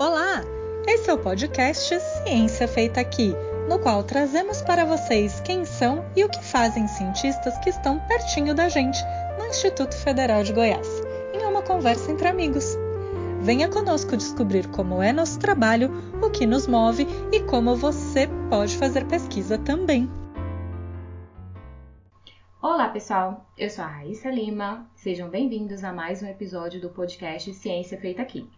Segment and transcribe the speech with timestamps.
[0.00, 0.44] Olá!
[0.86, 3.34] Esse é o podcast Ciência Feita Aqui,
[3.68, 8.54] no qual trazemos para vocês quem são e o que fazem cientistas que estão pertinho
[8.54, 9.00] da gente
[9.36, 10.86] no Instituto Federal de Goiás,
[11.34, 12.76] em uma conversa entre amigos.
[13.40, 15.90] Venha conosco descobrir como é nosso trabalho,
[16.22, 20.08] o que nos move e como você pode fazer pesquisa também.
[22.62, 23.50] Olá, pessoal!
[23.58, 24.88] Eu sou a Raíssa Lima.
[24.94, 28.48] Sejam bem-vindos a mais um episódio do podcast Ciência Feita Aqui.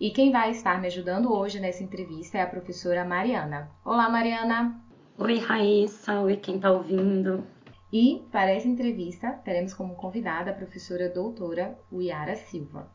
[0.00, 3.68] E quem vai estar me ajudando hoje nessa entrevista é a professora Mariana.
[3.84, 4.80] Olá, Mariana!
[5.18, 6.20] Oi, Raíssa!
[6.20, 7.44] Oi, quem está ouvindo?
[7.92, 12.88] E para essa entrevista, teremos como convidada a professora doutora Uiara Silva.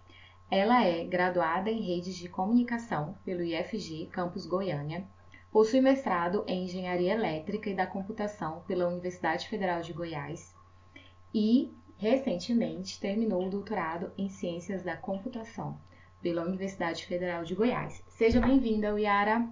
[0.49, 5.05] Ela é graduada em redes de comunicação pelo IFG Campus Goiânia,
[5.51, 10.55] possui mestrado em engenharia elétrica e da computação pela Universidade Federal de Goiás
[11.33, 15.77] e, recentemente, terminou o doutorado em ciências da computação
[16.23, 18.01] pela Universidade Federal de Goiás.
[18.07, 19.45] Seja bem-vinda, Yara.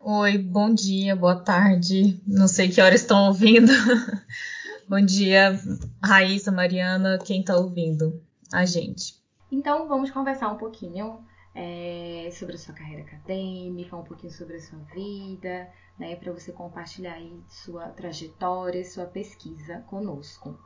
[0.00, 2.20] Oi, bom dia, boa tarde.
[2.26, 3.70] Não sei que horas estão ouvindo.
[4.88, 5.56] bom dia,
[6.04, 8.20] Raíssa, Mariana, quem está ouvindo?
[8.52, 9.14] A gente.
[9.50, 14.60] Então, vamos conversar um pouquinho é, sobre a sua carreira acadêmica, um pouquinho sobre a
[14.60, 20.58] sua vida, né, para você compartilhar aí sua trajetória, sua pesquisa conosco.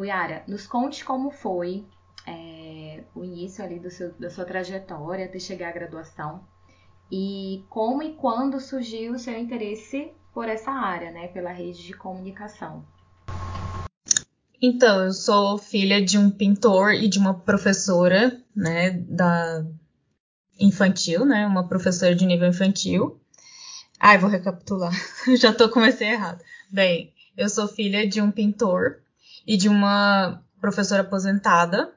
[0.00, 1.84] Yara, nos conte como foi
[2.28, 6.44] é, o início ali do seu, da sua trajetória até chegar à graduação
[7.10, 11.94] e como e quando surgiu o seu interesse por essa área, né, pela rede de
[11.94, 12.84] comunicação.
[14.60, 19.64] Então, eu sou filha de um pintor e de uma professora, né, da
[20.58, 23.20] infantil, né, uma professora de nível infantil.
[23.98, 24.92] Ai, vou recapitular.
[25.38, 26.42] Já tô comecei errado.
[26.70, 29.00] Bem, eu sou filha de um pintor
[29.46, 31.92] e de uma professora aposentada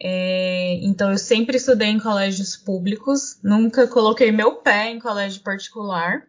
[0.00, 6.26] é, então eu sempre estudei em colégios públicos, nunca coloquei meu pé em colégio particular.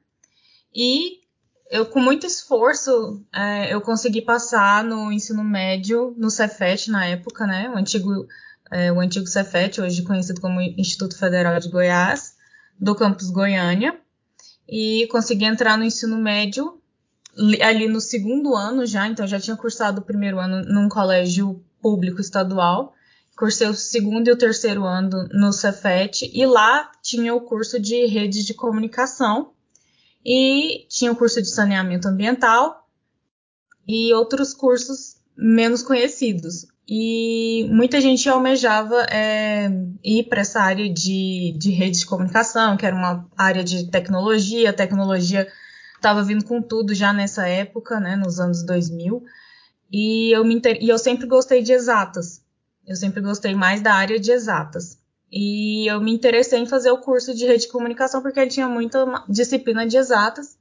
[0.73, 1.19] E
[1.69, 7.45] eu, com muito esforço, é, eu consegui passar no ensino médio, no Cefet na época,
[7.45, 7.69] né?
[7.69, 8.25] O antigo,
[8.71, 12.35] é, o antigo Cefet, hoje conhecido como Instituto Federal de Goiás,
[12.79, 13.99] do campus Goiânia.
[14.67, 16.81] E consegui entrar no ensino médio
[17.61, 22.19] ali no segundo ano já, então já tinha cursado o primeiro ano num colégio público
[22.19, 22.95] estadual
[23.37, 28.07] cursei o segundo e o terceiro ano no Cefet e lá tinha o curso de
[28.07, 29.51] redes de comunicação
[30.25, 32.89] e tinha o curso de saneamento ambiental
[33.87, 36.65] e outros cursos menos conhecidos.
[36.89, 39.69] E muita gente almejava é,
[40.03, 44.69] ir para essa área de, de rede de comunicação, que era uma área de tecnologia.
[44.69, 45.47] A tecnologia
[45.95, 49.23] estava vindo com tudo já nessa época, né, nos anos 2000.
[49.91, 52.41] E eu, me, e eu sempre gostei de exatas.
[52.87, 54.97] Eu sempre gostei mais da área de exatas.
[55.29, 58.69] E eu me interessei em fazer o curso de rede de comunicação porque ele tinha
[58.69, 60.57] muita disciplina de exatas.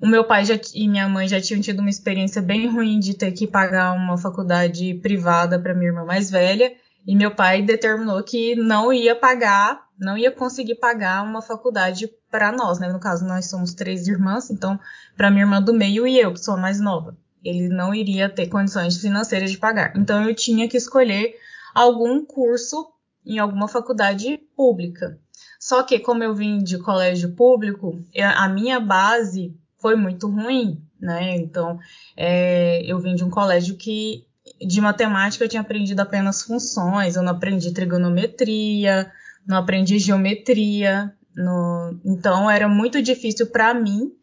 [0.00, 3.14] O meu pai já, e minha mãe já tinham tido uma experiência bem ruim de
[3.14, 6.72] ter que pagar uma faculdade privada para minha irmã mais velha.
[7.04, 12.52] E meu pai determinou que não ia pagar, não ia conseguir pagar uma faculdade para
[12.52, 12.88] nós, né?
[12.92, 14.78] No caso, nós somos três irmãs, então,
[15.16, 17.16] para minha irmã do meio e eu, que sou a mais nova.
[17.44, 19.96] Ele não iria ter condições financeiras de pagar.
[19.96, 21.36] Então, eu tinha que escolher
[21.76, 22.90] algum curso
[23.24, 25.20] em alguma faculdade pública.
[25.60, 31.36] Só que, como eu vim de colégio público, a minha base foi muito ruim, né?
[31.36, 31.78] Então,
[32.16, 34.26] é, eu vim de um colégio que
[34.58, 39.12] de matemática eu tinha aprendido apenas funções, eu não aprendi trigonometria,
[39.46, 44.14] não aprendi geometria, no, então era muito difícil para mim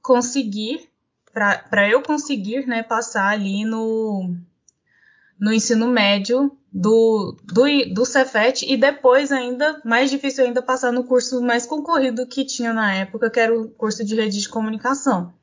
[0.00, 0.88] conseguir,
[1.30, 4.34] para eu conseguir, né, passar ali no,
[5.38, 11.04] no ensino médio do, do, do Cefet e depois ainda, mais difícil ainda, passar no
[11.04, 15.34] curso mais concorrido que tinha na época, que era o curso de rede de comunicação.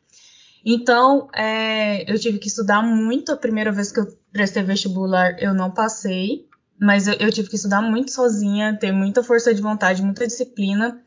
[0.66, 3.32] Então, é, eu tive que estudar muito.
[3.32, 6.48] A primeira vez que eu prestei vestibular, eu não passei,
[6.80, 11.02] mas eu, eu tive que estudar muito sozinha, ter muita força de vontade, muita disciplina,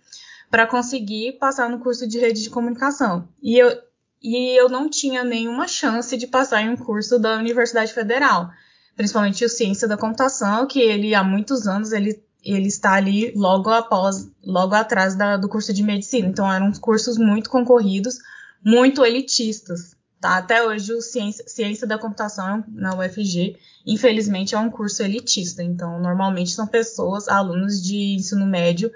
[0.50, 3.28] para conseguir passar no curso de rede de comunicação.
[3.42, 3.76] E eu,
[4.22, 8.50] e eu não tinha nenhuma chance de passar em um curso da Universidade Federal
[8.96, 13.70] principalmente o Ciência da Computação, que ele há muitos anos ele, ele está ali logo
[13.70, 16.28] após, logo atrás da, do curso de medicina.
[16.28, 18.18] Então eram cursos muito concorridos,
[18.64, 19.96] muito elitistas.
[20.20, 20.36] Tá?
[20.36, 25.64] Até hoje o Ciência, Ciência da Computação na UFG, infelizmente, é um curso elitista.
[25.64, 28.92] Então, normalmente são pessoas, alunos de ensino médio,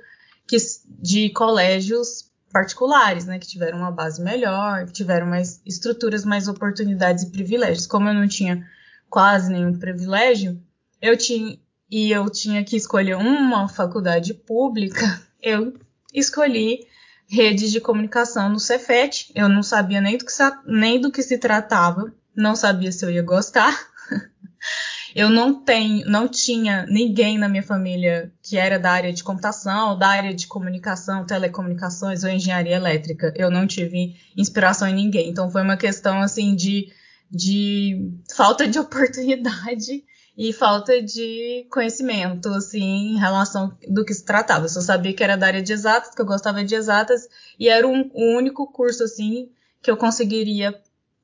[0.47, 0.57] que,
[1.01, 7.25] de colégios particulares, né, que tiveram uma base melhor, que tiveram mais estruturas, mais oportunidades
[7.25, 7.89] e privilégios.
[7.89, 8.65] Como eu não tinha
[9.09, 10.61] quase nenhum privilégio,
[11.01, 11.59] eu tinha
[11.91, 15.75] e eu tinha que escolher uma faculdade pública, eu
[16.13, 16.87] escolhi
[17.29, 19.31] rede de comunicação no Cefet.
[19.35, 20.33] Eu não sabia nem do que,
[20.67, 23.77] nem do que se tratava, não sabia se eu ia gostar.
[25.15, 29.99] eu não tenho, não tinha ninguém na minha família que era da área de computação,
[29.99, 33.33] da área de comunicação, telecomunicações ou engenharia elétrica.
[33.37, 35.29] Eu não tive inspiração em ninguém.
[35.29, 36.93] Então foi uma questão assim de,
[37.31, 40.05] de falta de oportunidade
[40.37, 44.67] e falta de conhecimento, assim, em relação do que se tratava.
[44.67, 47.27] Eu só sabia que era da área de exatas, que eu gostava de exatas,
[47.59, 49.51] e era um, o único curso, assim,
[49.81, 50.79] que eu conseguiria,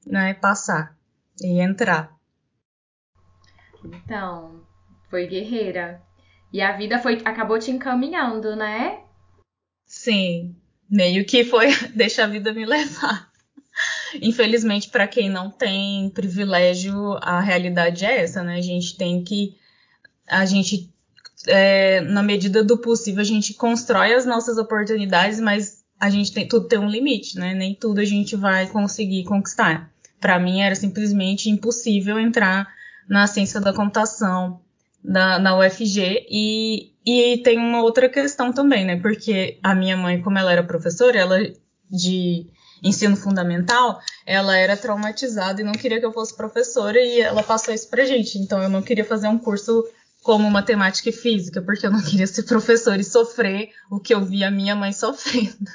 [0.06, 0.96] né, passar
[1.42, 2.16] e entrar.
[3.84, 4.62] Então,
[5.10, 6.00] foi guerreira.
[6.52, 9.00] E a vida foi acabou te encaminhando, né?
[9.86, 10.54] Sim,
[10.88, 13.31] meio que foi deixa a vida me levar.
[14.20, 18.56] Infelizmente, para quem não tem privilégio, a realidade é essa, né?
[18.56, 19.56] A gente tem que.
[20.26, 20.92] A gente,
[21.46, 26.48] é, na medida do possível, a gente constrói as nossas oportunidades, mas a gente tem
[26.48, 27.54] tudo tem um limite, né?
[27.54, 29.92] Nem tudo a gente vai conseguir conquistar.
[30.20, 32.68] Para mim era simplesmente impossível entrar
[33.08, 34.60] na ciência da computação
[35.02, 38.96] na, na UFG e, e tem uma outra questão também, né?
[39.00, 41.38] Porque a minha mãe, como ela era professora, ela
[41.90, 42.46] de
[42.82, 47.72] ensino fundamental, ela era traumatizada e não queria que eu fosse professora e ela passou
[47.72, 48.38] isso pra gente.
[48.38, 49.84] Então eu não queria fazer um curso
[50.22, 54.24] como matemática e física, porque eu não queria ser professora e sofrer o que eu
[54.24, 55.70] via minha mãe sofrendo.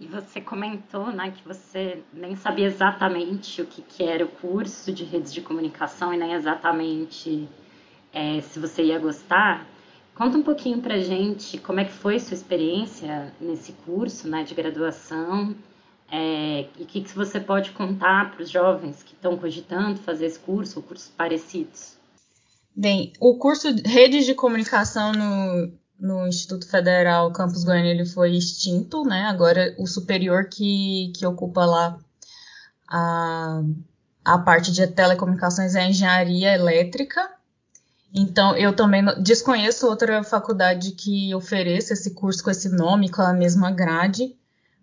[0.00, 4.90] E você comentou, né, que você nem sabia exatamente o que, que era o curso
[4.90, 7.46] de redes de comunicação e nem exatamente
[8.10, 9.66] é, se você ia gostar.
[10.20, 14.54] Conta um pouquinho pra gente como é que foi sua experiência nesse curso né, de
[14.54, 15.56] graduação
[16.12, 20.26] é, e o que, que você pode contar para os jovens que estão cogitando fazer
[20.26, 21.96] esse curso ou cursos parecidos.
[22.76, 28.36] Bem, o curso de Redes de Comunicação no, no Instituto Federal Campus Goiânia ele foi
[28.36, 29.22] extinto, né?
[29.22, 31.98] Agora o superior que, que ocupa lá
[32.86, 33.62] a,
[34.22, 37.39] a parte de telecomunicações é a engenharia elétrica
[38.14, 43.32] então, eu também desconheço outra faculdade que ofereça esse curso com esse nome, com a
[43.32, 44.34] mesma grade,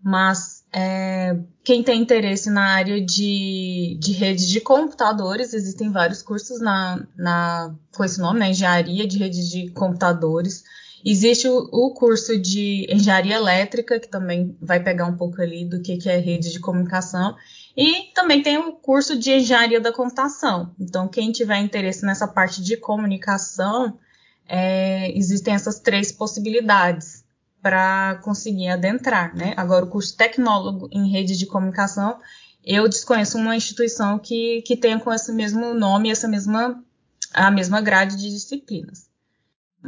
[0.02, 6.62] mas é, quem tem interesse na área de, de rede de computadores, existem vários cursos
[6.62, 10.64] na, na, com esse nome, né, engenharia de redes de computadores.
[11.06, 15.82] Existe o, o, curso de engenharia elétrica, que também vai pegar um pouco ali do
[15.82, 17.36] que, que é rede de comunicação.
[17.78, 20.74] E também tem o curso de engenharia da computação.
[20.80, 24.00] Então, quem tiver interesse nessa parte de comunicação,
[24.48, 27.24] é, existem essas três possibilidades
[27.62, 29.54] para conseguir adentrar, né?
[29.56, 32.20] Agora, o curso tecnólogo em rede de comunicação,
[32.66, 36.84] eu desconheço uma instituição que, que tenha com esse mesmo nome, essa mesma,
[37.32, 39.07] a mesma grade de disciplinas.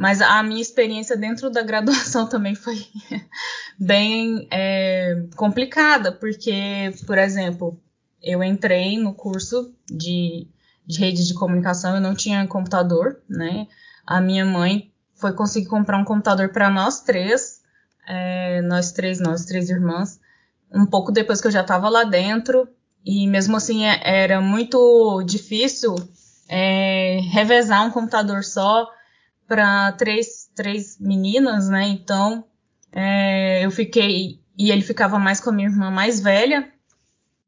[0.00, 2.86] Mas a minha experiência dentro da graduação também foi
[3.78, 7.78] bem é, complicada, porque, por exemplo,
[8.22, 10.48] eu entrei no curso de,
[10.86, 13.66] de rede de comunicação, eu não tinha computador, né?
[14.06, 17.60] A minha mãe foi conseguir comprar um computador para nós três,
[18.08, 20.18] é, nós três, nós três irmãs,
[20.72, 22.66] um pouco depois que eu já estava lá dentro,
[23.04, 25.94] e mesmo assim é, era muito difícil
[26.48, 28.88] é, revezar um computador só
[29.50, 31.88] para três, três meninas, né?
[31.88, 32.44] Então
[32.92, 34.38] é, eu fiquei.
[34.56, 36.72] E ele ficava mais com a minha irmã mais velha.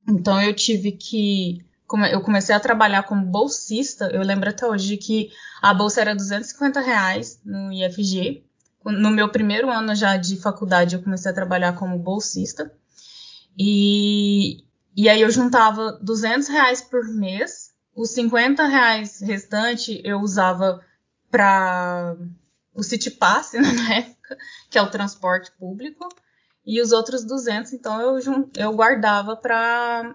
[0.09, 1.65] Então eu tive que.
[2.11, 4.07] Eu comecei a trabalhar como bolsista.
[4.07, 5.31] Eu lembro até hoje que
[5.63, 8.43] a bolsa era 250 reais no IFG.
[8.85, 12.73] No meu primeiro ano já de faculdade, eu comecei a trabalhar como bolsista.
[13.57, 14.65] E,
[14.97, 17.71] e aí eu juntava 200 reais por mês.
[17.95, 20.81] Os 50 reais restante eu usava
[21.33, 22.15] para
[22.75, 24.39] o City Pass, né, na época,
[24.71, 26.09] que é o transporte público,
[26.65, 30.15] e os outros 200, então eu, eu guardava para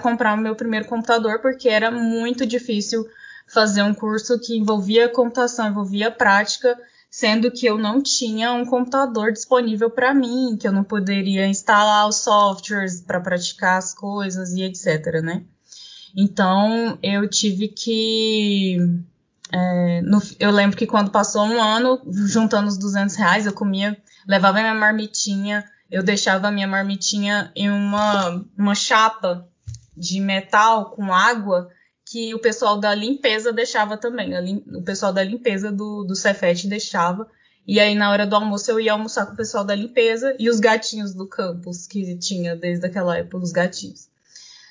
[0.00, 3.04] comprar o meu primeiro computador, porque era muito difícil
[3.48, 6.78] fazer um curso que envolvia computação, envolvia prática,
[7.10, 12.06] sendo que eu não tinha um computador disponível para mim, que eu não poderia instalar
[12.06, 15.42] os softwares para praticar as coisas e etc, né?
[16.16, 18.76] Então eu tive que
[19.52, 23.96] é, no, eu lembro que quando passou um ano, juntando os 200 reais, eu comia,
[24.26, 29.48] levava minha marmitinha, eu deixava a minha marmitinha em uma, uma chapa
[29.96, 31.70] de metal com água
[32.04, 34.38] que o pessoal da limpeza deixava também.
[34.40, 37.28] Lim, o pessoal da limpeza do, do Cefet deixava.
[37.66, 40.48] E aí, na hora do almoço, eu ia almoçar com o pessoal da limpeza e
[40.48, 44.08] os gatinhos do campus, que tinha desde aquela época, os gatinhos.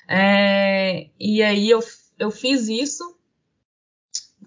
[0.08, 1.80] É, e aí, eu,
[2.18, 3.17] eu fiz isso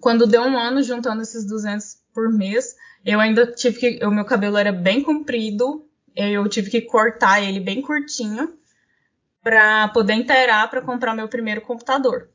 [0.02, 2.74] quando deu um ano, juntando esses 200 por mês,
[3.06, 4.04] eu ainda tive que.
[4.04, 8.52] O meu cabelo era bem comprido, eu tive que cortar ele bem curtinho
[9.40, 12.28] para poder inteirar para comprar meu primeiro computador.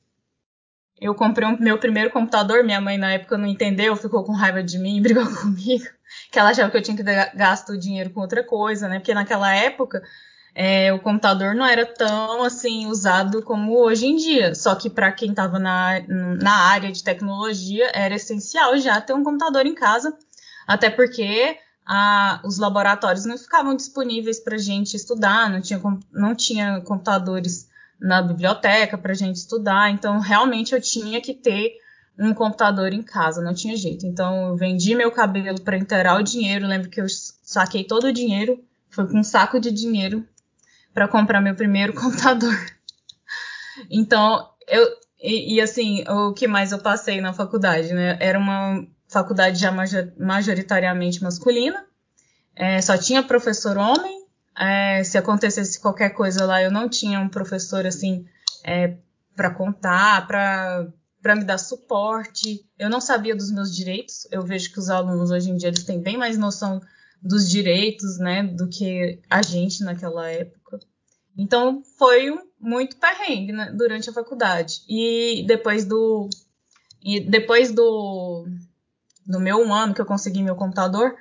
[1.00, 4.64] Eu comprei o meu primeiro computador, minha mãe na época não entendeu, ficou com raiva
[4.64, 5.86] de mim, brigou comigo,
[6.32, 9.00] que ela achava que eu tinha que gastar o dinheiro com outra coisa, né?
[9.00, 10.02] Porque naquela época
[10.60, 14.56] é, o computador não era tão assim usado como hoje em dia.
[14.56, 19.24] Só que para quem estava na, na área de tecnologia era essencial já ter um
[19.24, 20.18] computador em casa,
[20.66, 25.80] até porque a, os laboratórios não ficavam disponíveis para gente estudar, não tinha,
[26.12, 27.70] não tinha computadores
[28.02, 31.74] na biblioteca para gente estudar, então realmente eu tinha que ter
[32.18, 34.08] um computador em casa, não tinha jeito.
[34.08, 37.06] Então eu vendi meu cabelo para inteirar o dinheiro, lembro que eu
[37.44, 38.60] saquei todo o dinheiro,
[38.90, 40.28] foi com um saco de dinheiro
[40.98, 42.58] para comprar meu primeiro computador.
[43.88, 44.84] Então, eu
[45.22, 48.18] e, e, assim, o que mais eu passei na faculdade, né?
[48.20, 49.72] Era uma faculdade já
[50.18, 51.86] majoritariamente masculina,
[52.56, 54.25] é, só tinha professor homem.
[54.60, 58.25] É, se acontecesse qualquer coisa lá, eu não tinha um professor assim
[58.63, 58.96] é,
[59.36, 60.88] para contar, para
[61.22, 62.66] para me dar suporte.
[62.77, 64.27] Eu não sabia dos meus direitos.
[64.32, 66.82] Eu vejo que os alunos hoje em dia eles têm bem mais noção
[67.22, 70.80] dos direitos, né, do que a gente naquela época.
[71.38, 74.82] Então foi muito perrengue né, durante a faculdade.
[74.88, 76.30] E depois do
[77.04, 78.46] e depois do
[79.26, 81.16] do meu um ano que eu consegui meu computador,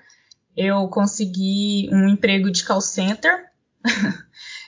[0.57, 3.51] eu consegui um emprego de call center.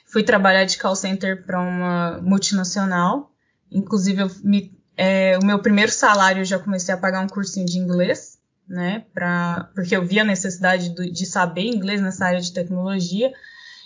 [0.06, 3.32] Fui trabalhar de call center para uma multinacional.
[3.70, 7.78] Inclusive, me, é, o meu primeiro salário eu já comecei a pagar um cursinho de
[7.78, 8.37] inglês
[8.68, 9.06] né?
[9.14, 13.32] Pra, porque eu vi a necessidade do, de saber inglês nessa área de tecnologia.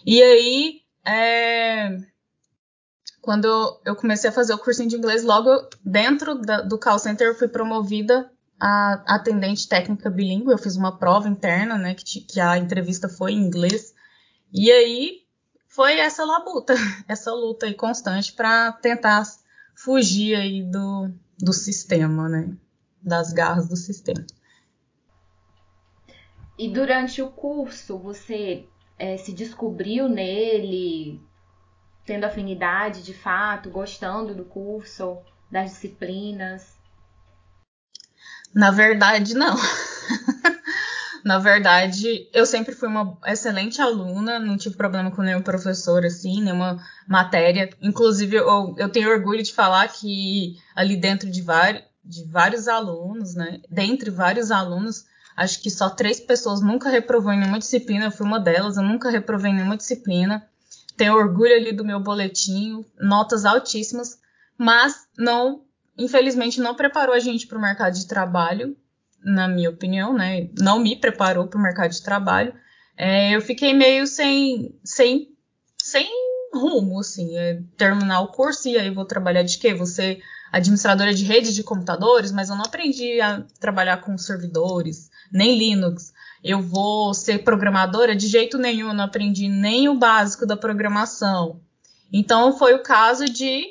[0.04, 1.96] E aí, é,
[3.20, 3.46] quando
[3.84, 5.50] eu, comecei a fazer o cursinho de inglês, logo
[5.84, 10.50] dentro da, do call center eu fui promovida a atendente técnica bilíngue.
[10.50, 11.94] Eu fiz uma prova interna, né?
[11.94, 13.94] Que, que a entrevista foi em inglês.
[14.52, 15.22] E aí
[15.68, 16.74] foi essa labuta,
[17.08, 19.24] essa luta aí constante para tentar
[19.74, 22.52] fugir aí do, do sistema, né?
[23.00, 24.24] Das garras do sistema.
[26.62, 31.20] E durante o curso, você é, se descobriu nele,
[32.06, 35.18] tendo afinidade de fato, gostando do curso,
[35.50, 36.76] das disciplinas?
[38.54, 39.56] Na verdade, não.
[41.24, 46.40] Na verdade, eu sempre fui uma excelente aluna, não tive problema com nenhum professor, assim,
[46.40, 47.70] nenhuma matéria.
[47.82, 51.44] Inclusive, eu, eu tenho orgulho de falar que ali dentro de,
[52.04, 57.38] de vários alunos, né, dentre vários alunos, Acho que só três pessoas nunca reprovou em
[57.38, 58.06] nenhuma disciplina.
[58.06, 60.46] Eu fui uma delas, eu nunca reprovei em nenhuma disciplina.
[60.96, 64.18] Tenho orgulho ali do meu boletim, notas altíssimas,
[64.58, 65.62] mas não,
[65.96, 68.76] infelizmente, não preparou a gente para o mercado de trabalho,
[69.24, 70.50] na minha opinião, né?
[70.58, 72.54] Não me preparou para o mercado de trabalho.
[72.96, 75.34] É, eu fiquei meio sem, sem,
[75.82, 76.06] sem
[76.52, 79.72] rumo, assim, é, terminar o curso e aí vou trabalhar de quê?
[79.72, 80.20] Você
[80.52, 86.12] administradora de redes de computadores, mas eu não aprendi a trabalhar com servidores, nem Linux.
[86.42, 91.60] Eu vou ser programadora de jeito nenhum, não aprendi nem o básico da programação.
[92.12, 93.64] Então foi o caso de,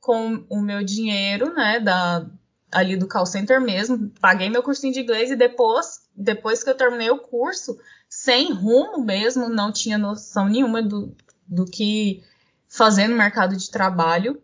[0.00, 2.26] com o meu dinheiro, né, da,
[2.70, 6.74] ali do call center mesmo, paguei meu cursinho de inglês e depois, depois que eu
[6.74, 11.14] terminei o curso, sem rumo mesmo, não tinha noção nenhuma do,
[11.46, 12.22] do que
[12.68, 14.40] fazer no mercado de trabalho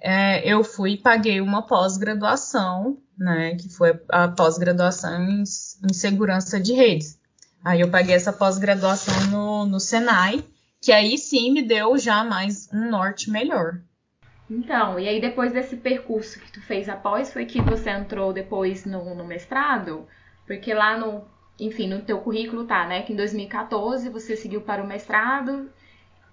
[0.00, 6.60] é, eu fui e paguei uma pós-graduação, né, que foi a pós-graduação em, em, segurança
[6.60, 7.18] de redes.
[7.64, 10.44] Aí eu paguei essa pós-graduação no, no Senai,
[10.80, 13.80] que aí sim me deu já mais um norte melhor.
[14.48, 18.86] Então, e aí depois desse percurso que tu fez após, foi que você entrou depois
[18.86, 20.06] no, no mestrado?
[20.46, 21.24] Porque lá no,
[21.58, 25.68] enfim, no teu currículo tá, né, que em 2014 você seguiu para o mestrado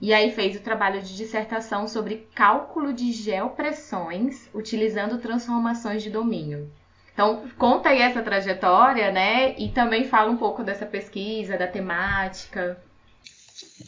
[0.06, 6.72] e aí fez o trabalho de dissertação sobre cálculo de geopressões utilizando transformações de domínio.
[7.12, 9.58] Então, conta aí essa trajetória, né?
[9.58, 12.78] E também fala um pouco dessa pesquisa, da temática.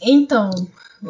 [0.02, 0.50] Então,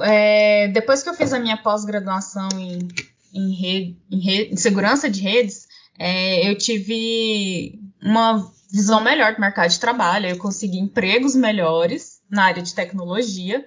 [0.03, 2.87] é, depois que eu fiz a minha pós-graduação em,
[3.33, 5.67] em, em, em, segurança de redes,
[5.99, 12.45] é, eu tive uma visão melhor do mercado de trabalho, eu consegui empregos melhores na
[12.45, 13.65] área de tecnologia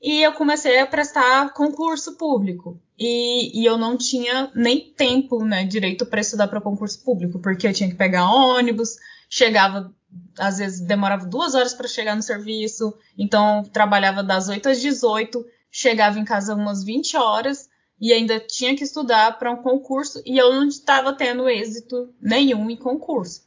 [0.00, 2.80] e eu comecei a prestar concurso público.
[2.98, 7.66] E, e eu não tinha nem tempo, né, direito para estudar para concurso público, porque
[7.66, 8.96] eu tinha que pegar ônibus,
[9.28, 9.94] chegava,
[10.38, 15.44] às vezes demorava duas horas para chegar no serviço, então trabalhava das 8 às 18,
[15.70, 17.68] chegava em casa umas 20 horas
[18.00, 22.70] e ainda tinha que estudar para um concurso e eu não estava tendo êxito nenhum
[22.70, 23.46] em concurso.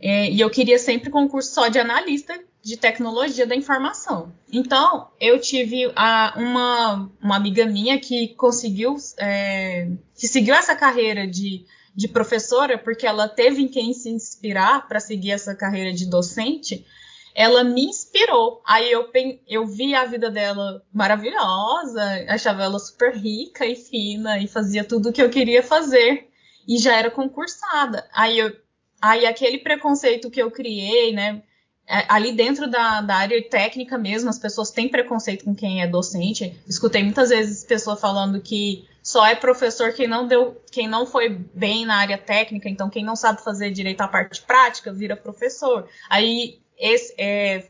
[0.00, 4.32] É, e eu queria sempre concurso só de analista de tecnologia da informação.
[4.50, 11.26] Então, eu tive a, uma, uma amiga minha que conseguiu, é, que seguiu essa carreira
[11.26, 16.08] de, de professora, porque ela teve em quem se inspirar para seguir essa carreira de
[16.08, 16.86] docente,
[17.34, 18.62] ela me inspirou.
[18.66, 19.10] Aí eu,
[19.46, 25.10] eu vi a vida dela maravilhosa, achava ela super rica e fina e fazia tudo
[25.10, 26.30] o que eu queria fazer.
[26.66, 28.08] E já era concursada.
[28.14, 28.56] Aí, eu,
[29.02, 31.42] aí aquele preconceito que eu criei, né?
[31.86, 35.86] É, ali dentro da, da, área técnica mesmo, as pessoas têm preconceito com quem é
[35.86, 36.58] docente.
[36.66, 41.28] Escutei muitas vezes pessoas falando que só é professor quem não deu, quem não foi
[41.28, 45.86] bem na área técnica, então quem não sabe fazer direito à parte prática vira professor.
[46.08, 47.66] Aí esse, é,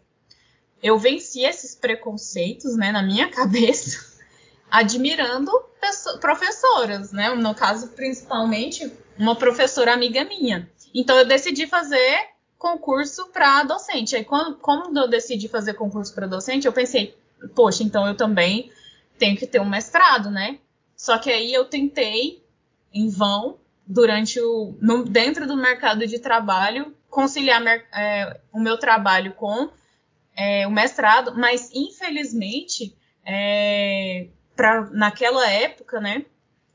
[0.81, 4.23] eu venci esses preconceitos né, na minha cabeça,
[4.71, 5.51] admirando
[6.21, 7.31] professoras, né?
[7.31, 10.71] No caso, principalmente, uma professora amiga minha.
[10.95, 12.34] Então, eu decidi fazer
[12.65, 14.17] concurso para docente.
[14.17, 17.15] Aí, quando, quando eu decidi fazer concurso para docente, eu pensei,
[17.55, 18.73] poxa, então eu também
[19.19, 20.59] tenho que ter um mestrado, né?
[20.97, 22.43] Só que aí eu tentei,
[22.91, 24.75] em vão, durante o.
[24.81, 29.69] No, dentro do mercado de trabalho, conciliar é, o meu trabalho com
[30.35, 36.25] é, o mestrado, mas infelizmente, é, pra, naquela época, né,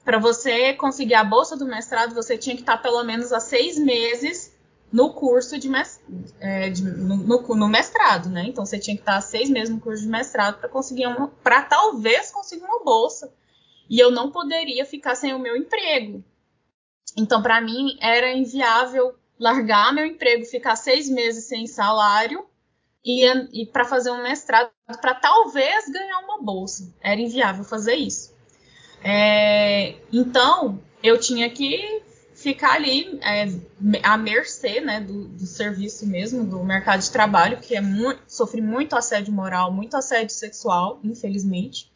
[0.05, 3.79] para você conseguir a bolsa do mestrado, você tinha que estar pelo menos há seis
[3.79, 4.48] meses
[4.91, 5.69] no curso de,
[6.39, 8.45] é, de no, no, no, mestrado, né?
[8.47, 11.61] Então você tinha que estar seis meses no curso de mestrado para conseguir uma, para
[11.61, 13.31] talvez conseguir uma bolsa.
[13.89, 16.23] E eu não poderia ficar sem o meu emprego.
[17.17, 22.45] Então para mim era inviável largar meu emprego, ficar seis meses sem salário
[23.05, 24.69] e, e para fazer um mestrado,
[25.01, 26.93] para talvez ganhar uma bolsa.
[27.01, 28.33] Era inviável fazer isso.
[29.03, 32.01] É, então, eu tinha que
[32.39, 33.49] ficar ali é,
[34.01, 38.61] à mercê né, do, do, serviço mesmo, do mercado de trabalho, que é muito, sofri
[38.61, 41.91] muito assédio moral, muito assédio sexual, infelizmente.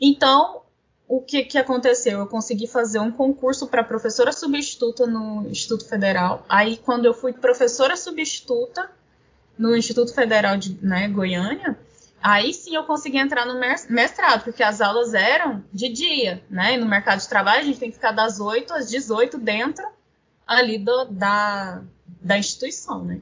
[0.00, 0.62] Então,
[1.06, 2.18] o que, que aconteceu?
[2.18, 6.44] Eu consegui fazer um concurso para professora substituta no Instituto Federal.
[6.48, 8.90] Aí, quando eu fui professora substituta
[9.56, 11.78] no Instituto Federal de né, Goiânia,
[12.24, 13.60] aí sim eu consegui entrar no
[13.90, 16.72] mestrado, porque as aulas eram de dia, né?
[16.72, 19.86] E no mercado de trabalho a gente tem que ficar das 8 às 18 dentro
[20.46, 21.82] ali do, da,
[22.22, 23.20] da instituição, né?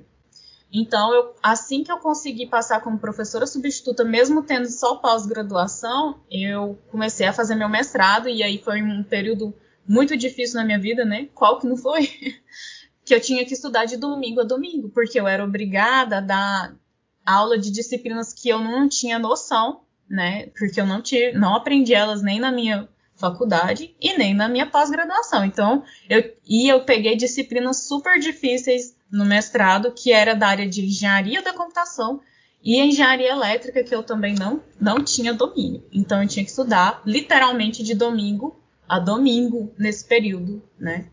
[0.72, 6.78] Então, eu, assim que eu consegui passar como professora substituta, mesmo tendo só pós-graduação, eu
[6.88, 9.52] comecei a fazer meu mestrado, e aí foi um período
[9.86, 11.28] muito difícil na minha vida, né?
[11.34, 12.06] Qual que não foi?
[13.04, 16.81] que eu tinha que estudar de domingo a domingo, porque eu era obrigada a dar
[17.24, 20.46] aula de disciplinas que eu não tinha noção, né?
[20.58, 24.66] Porque eu não, tinha, não aprendi elas nem na minha faculdade e nem na minha
[24.66, 25.44] pós-graduação.
[25.44, 30.84] Então, eu, e eu peguei disciplinas super difíceis no mestrado, que era da área de
[30.84, 32.20] engenharia da computação
[32.62, 35.84] e engenharia elétrica, que eu também não, não tinha domínio.
[35.92, 38.56] Então eu tinha que estudar literalmente de domingo
[38.88, 41.06] a domingo nesse período, né?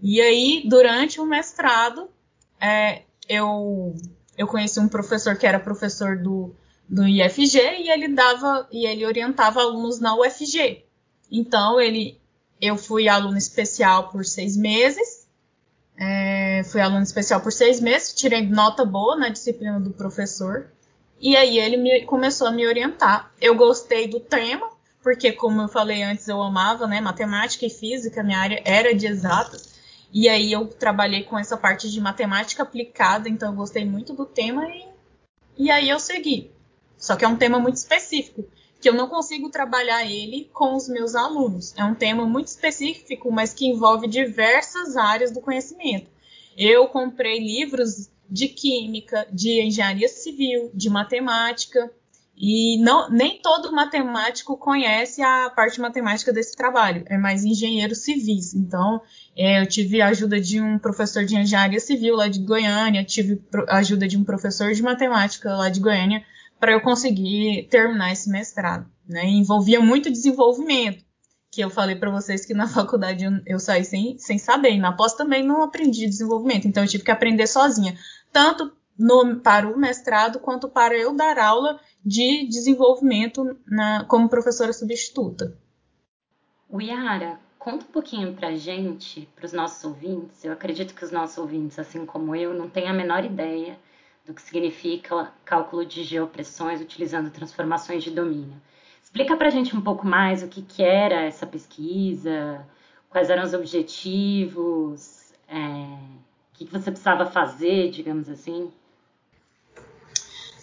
[0.00, 2.08] E aí, durante o mestrado,
[2.60, 3.94] é, eu,
[4.38, 6.54] eu conheci um professor que era professor do,
[6.88, 10.84] do IFG e ele dava e ele orientava alunos na UFG.
[11.30, 12.18] Então ele
[12.60, 15.28] eu fui aluno especial por seis meses
[15.98, 20.70] é, fui aluno especial por seis meses, tirei nota boa na disciplina do professor.
[21.20, 23.32] E aí ele me, começou a me orientar.
[23.40, 24.70] Eu gostei do tema,
[25.02, 29.08] porque como eu falei antes, eu amava, né, matemática e física, minha área era de
[29.08, 29.76] exatas.
[30.12, 34.24] E aí eu trabalhei com essa parte de matemática aplicada, então eu gostei muito do
[34.24, 34.86] tema e,
[35.58, 36.50] e aí eu segui.
[36.96, 38.44] Só que é um tema muito específico
[38.80, 41.74] que eu não consigo trabalhar ele com os meus alunos.
[41.76, 46.08] É um tema muito específico, mas que envolve diversas áreas do conhecimento.
[46.56, 51.90] Eu comprei livros de química, de engenharia civil, de matemática,
[52.40, 58.54] e não, nem todo matemático conhece a parte matemática desse trabalho, é mais engenheiros civis.
[58.54, 59.02] Então,
[59.38, 63.40] é, eu tive a ajuda de um professor de engenharia civil lá de Goiânia, tive
[63.68, 66.24] a ajuda de um professor de matemática lá de Goiânia,
[66.58, 68.84] para eu conseguir terminar esse mestrado.
[69.08, 69.24] Né?
[69.26, 71.04] Envolvia muito desenvolvimento,
[71.52, 74.72] que eu falei para vocês que na faculdade eu, eu, saí sem, sem saber.
[74.72, 77.96] E na pós também não aprendi desenvolvimento, então eu tive que aprender sozinha,
[78.32, 84.72] tanto no, para o mestrado quanto para eu dar aula de desenvolvimento na, como professora
[84.72, 85.56] substituta.
[86.68, 90.42] O Yara, conta um pouquinho para gente, para os nossos ouvintes.
[90.42, 93.78] Eu acredito que os nossos ouvintes, assim como eu, não têm a menor ideia
[94.24, 98.56] do que significa cálculo de geopressões utilizando transformações de domínio.
[99.02, 102.66] Explica para a gente um pouco mais o que, que, era essa pesquisa,
[103.10, 105.98] quais eram os objetivos, é,
[106.54, 108.72] que você precisava fazer, digamos assim?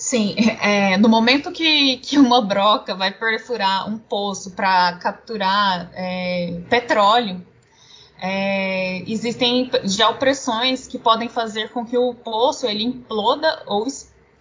[0.06, 6.62] Sim, é, no momento que, que uma broca vai perfurar um poço para capturar é,
[6.70, 7.44] petróleo,
[8.22, 13.88] é, existem já opressões que podem fazer com que o poço ele imploda ou,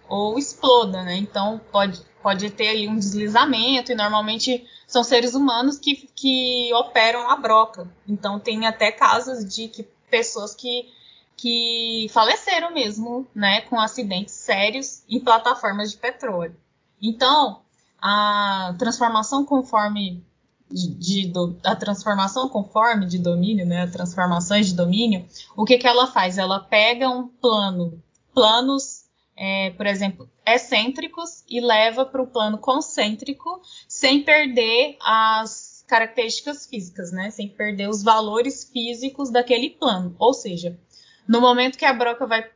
[0.07, 1.15] ou exploda, né?
[1.15, 7.27] Então pode, pode ter ali um deslizamento e normalmente são seres humanos que, que operam
[7.27, 7.89] a broca.
[8.07, 10.93] Então tem até casos de que pessoas que
[11.35, 16.55] que faleceram mesmo, né, com acidentes sérios em plataformas de petróleo.
[17.01, 17.61] Então,
[18.01, 20.23] a transformação conforme
[20.71, 26.07] de, de a transformação conforme de domínio, né, transformações de domínio, o que que ela
[26.07, 26.37] faz?
[26.37, 28.01] Ela pega um plano,
[28.33, 36.65] planos, é, por exemplo, excêntricos e leva para o plano concêntrico, sem perder as características
[36.65, 40.15] físicas, né, sem perder os valores físicos daquele plano.
[40.17, 40.77] Ou seja,
[41.27, 42.49] no momento que a broca vai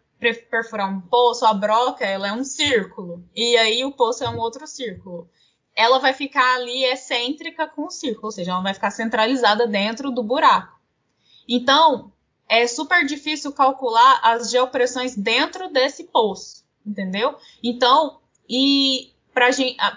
[0.50, 4.38] perfurar um poço, a broca ela é um círculo e aí o poço é um
[4.38, 5.30] outro círculo.
[5.76, 10.12] Ela vai ficar ali excêntrica com o círculo, ou seja, ela vai ficar centralizada dentro
[10.12, 10.78] do buraco.
[11.48, 12.12] Então,
[12.50, 17.38] é super difícil calcular as geopressões dentro desse poço, entendeu?
[17.64, 19.14] Então, e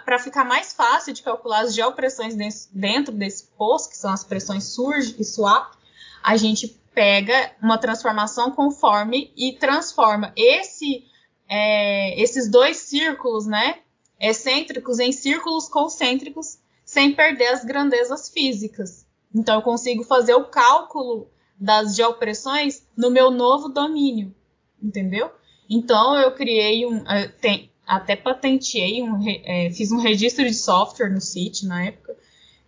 [0.04, 2.36] para ficar mais fácil de calcular as geopressões
[2.70, 5.74] dentro desse poço, que são as pressões surge e swap,
[6.22, 11.04] a gente pega uma transformação conforme e transforma esse,
[11.48, 13.80] é, esses dois círculos, né,
[14.20, 19.06] excêntricos em círculos concêntricos, sem perder as grandezas físicas.
[19.34, 24.34] Então, eu consigo fazer o cálculo das geopressões no meu novo domínio,
[24.82, 25.30] entendeu?
[25.68, 31.08] Então, eu criei um, é, tem, até patenteei, um, é, fiz um registro de software
[31.08, 32.16] no site na época,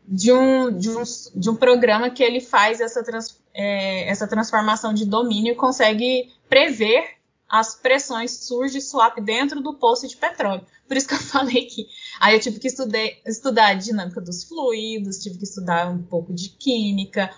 [0.06, 1.02] de um, de um,
[1.34, 7.14] de um programa que ele faz essa transformação é, essa transformação de domínio consegue prever
[7.48, 10.66] as pressões surge e swap dentro do poço de petróleo.
[10.88, 11.86] Por isso que eu falei que
[12.20, 16.34] aí eu tive que estudei, estudar a dinâmica dos fluidos, tive que estudar um pouco
[16.34, 17.30] de química,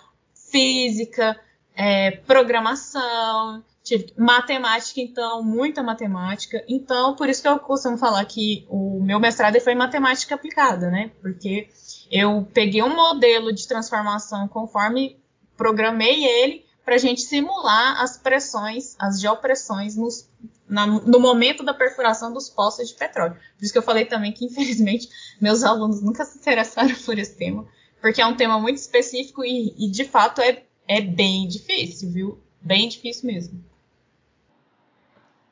[0.51, 1.39] física,
[1.75, 6.65] é, programação, tive matemática, então, muita matemática.
[6.67, 10.91] Então, por isso que eu costumo falar que o meu mestrado foi em matemática aplicada,
[10.91, 11.11] né?
[11.21, 11.69] Porque
[12.11, 15.19] eu peguei um modelo de transformação conforme
[15.57, 20.29] programei ele para a gente simular as pressões, as geopressões nos,
[20.69, 23.35] na, no momento da perfuração dos poços de petróleo.
[23.35, 25.09] Por isso que eu falei também que, infelizmente,
[25.41, 27.67] meus alunos nunca se interessaram por esse tema,
[28.01, 32.41] porque é um tema muito específico e, e de fato, é, é bem difícil, viu?
[32.61, 33.65] Bem difícil mesmo.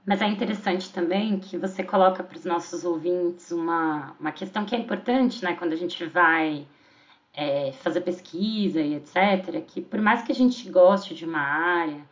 [0.06, 4.74] Mas é interessante também que você coloca para os nossos ouvintes uma, uma questão que
[4.74, 6.66] é importante, né, quando a gente vai
[7.32, 12.02] é, fazer pesquisa e etc., que por mais que a gente goste de uma área,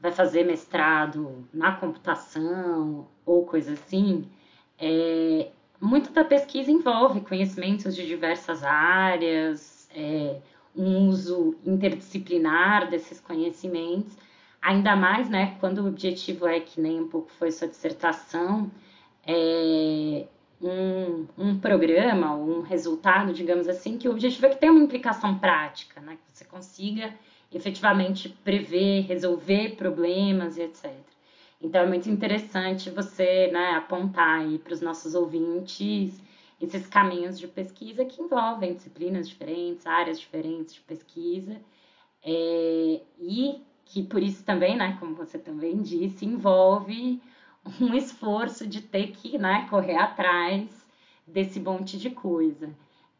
[0.00, 4.28] vai fazer mestrado na computação ou coisa assim,
[4.78, 10.40] é, muito da pesquisa envolve conhecimentos de diversas áreas, é,
[10.74, 14.16] um uso interdisciplinar desses conhecimentos,
[14.66, 18.68] ainda mais né, quando o objetivo é, que nem um pouco foi sua dissertação,
[19.24, 20.26] é,
[20.60, 25.38] um, um programa um resultado, digamos assim, que o objetivo é que tenha uma implicação
[25.38, 26.16] prática, né?
[26.16, 27.14] que você consiga
[27.52, 30.92] efetivamente prever, resolver problemas e etc.
[31.62, 36.20] Então é muito interessante você né, apontar aí para os nossos ouvintes
[36.60, 41.56] esses caminhos de pesquisa que envolvem disciplinas diferentes, áreas diferentes de pesquisa,
[42.24, 47.20] é, e que por isso também, né, como você também disse, envolve
[47.80, 50.68] um esforço de ter que né, correr atrás
[51.26, 52.70] desse monte de coisa.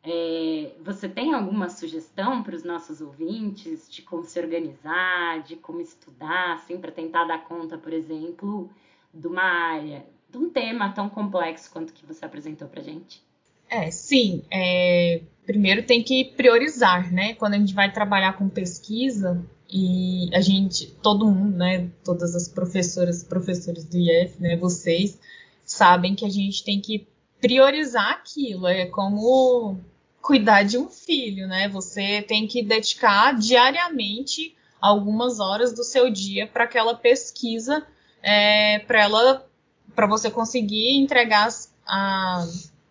[0.02, 5.80] É, você tem alguma sugestão para os nossos ouvintes de como se organizar, de como
[5.80, 8.70] estudar, assim, para tentar dar conta, por exemplo,
[9.12, 13.20] de uma área, de um tema tão complexo quanto que você apresentou para gente?
[13.68, 14.44] É, sim.
[14.48, 17.34] É, primeiro tem que priorizar, né?
[17.34, 22.48] Quando a gente vai trabalhar com pesquisa, e a gente, todo mundo, né, todas as
[22.48, 25.18] professoras professores do IF, né, vocês
[25.64, 27.06] sabem que a gente tem que
[27.40, 29.78] priorizar aquilo, é como
[30.22, 31.68] cuidar de um filho, né?
[31.68, 37.86] Você tem que dedicar diariamente algumas horas do seu dia para aquela pesquisa,
[38.22, 39.46] é, para ela,
[39.94, 42.44] para você conseguir entregar as, a,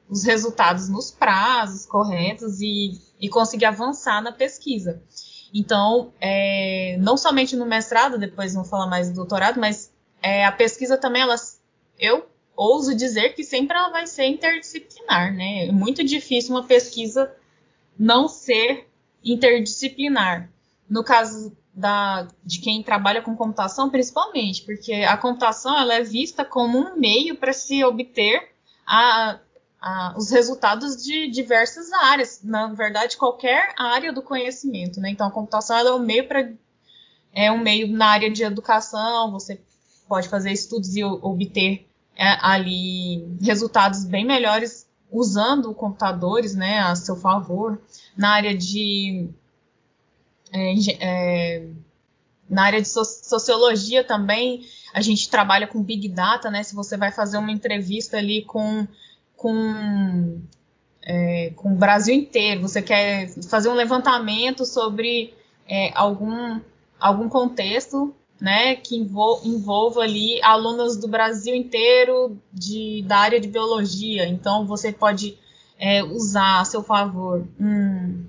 [0.10, 5.02] os resultados nos prazos corretos e, e conseguir avançar na pesquisa.
[5.58, 9.90] Então, é, não somente no mestrado, depois vamos falar mais do doutorado, mas
[10.22, 11.38] é, a pesquisa também, ela,
[11.98, 15.68] eu ouso dizer que sempre ela vai ser interdisciplinar, né?
[15.68, 17.34] É muito difícil uma pesquisa
[17.98, 18.90] não ser
[19.24, 20.50] interdisciplinar.
[20.90, 26.44] No caso da, de quem trabalha com computação, principalmente, porque a computação ela é vista
[26.44, 28.50] como um meio para se obter
[28.86, 29.40] a,
[29.86, 35.00] a, os resultados de diversas áreas, na verdade, qualquer área do conhecimento.
[35.00, 35.12] Né?
[35.12, 36.52] Então, a computação é um meio para
[37.32, 39.62] é um meio na área de educação, você
[40.08, 47.18] pode fazer estudos e obter é, ali resultados bem melhores usando computadores né, a seu
[47.18, 47.80] favor.
[48.18, 49.30] Na área de
[50.52, 51.68] é, é,
[52.50, 56.64] na área de sociologia também, a gente trabalha com Big Data, né?
[56.64, 58.88] Se você vai fazer uma entrevista ali com,
[59.46, 60.42] com,
[61.04, 65.36] é, com o Brasil inteiro, você quer fazer um levantamento sobre
[65.70, 66.60] é, algum,
[67.00, 74.28] algum contexto né, que envolva ali alunos do Brasil inteiro de, da área de biologia.
[74.28, 75.38] Então, você pode
[75.78, 78.26] é, usar a seu favor um,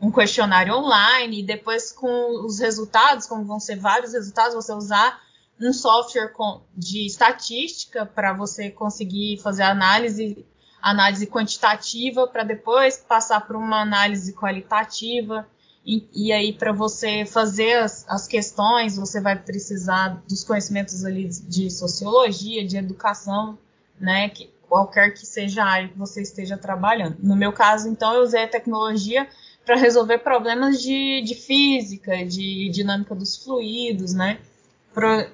[0.00, 5.20] um questionário online e depois com os resultados, como vão ser vários resultados, você usar
[5.60, 6.32] um software
[6.76, 10.44] de estatística para você conseguir fazer análise,
[10.82, 15.46] análise quantitativa para depois passar para uma análise qualitativa.
[15.84, 21.28] E, e aí, para você fazer as, as, questões, você vai precisar dos conhecimentos ali
[21.28, 23.56] de sociologia, de educação,
[24.00, 24.28] né?
[24.28, 27.16] Que, qualquer que seja a área que você esteja trabalhando.
[27.22, 29.28] No meu caso, então, eu usei a tecnologia
[29.64, 34.40] para resolver problemas de, de, física, de dinâmica dos fluidos, né?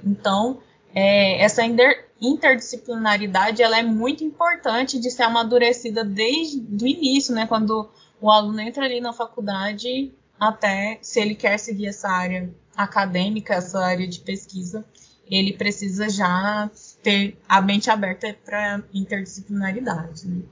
[0.04, 0.60] Então,
[0.94, 7.46] é, essa inter, interdisciplinaridade ela é muito importante de ser amadurecida desde o início, né?
[7.46, 7.88] Quando
[8.20, 13.84] o aluno entra ali na faculdade, até se ele quer seguir essa área acadêmica, essa
[13.84, 14.84] área de pesquisa,
[15.30, 16.70] ele precisa já
[17.02, 20.28] ter a mente aberta para interdisciplinaridade.
[20.28, 20.42] Né?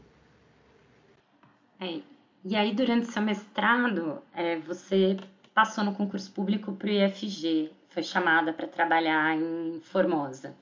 [1.81, 2.01] É,
[2.45, 5.17] e aí, durante seu mestrado, é, você
[5.55, 10.57] passou no concurso público para o IFG, foi chamada para trabalhar em Formosa.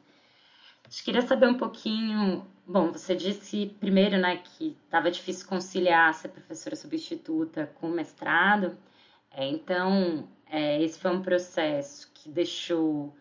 [0.84, 2.46] Eu queria saber um pouquinho.
[2.66, 8.76] Bom, você disse primeiro né, que estava difícil conciliar ser professora substituta com mestrado.
[9.30, 13.14] É, então, é, esse foi um processo que deixou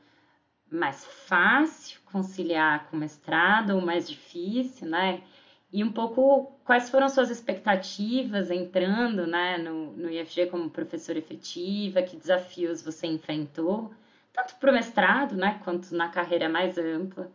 [0.71, 5.21] mais fácil conciliar com mestrado ou mais difícil, né?
[5.71, 12.01] E um pouco quais foram suas expectativas entrando né, no, no IFG como professora efetiva,
[12.01, 13.91] que desafios você enfrentou,
[14.33, 17.29] tanto para o mestrado né, quanto na carreira mais ampla?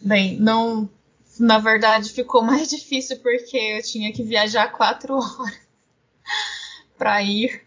[0.00, 0.88] Bem, não.
[1.38, 5.64] Na verdade, ficou mais difícil porque eu tinha que viajar quatro horas
[6.98, 7.62] para ir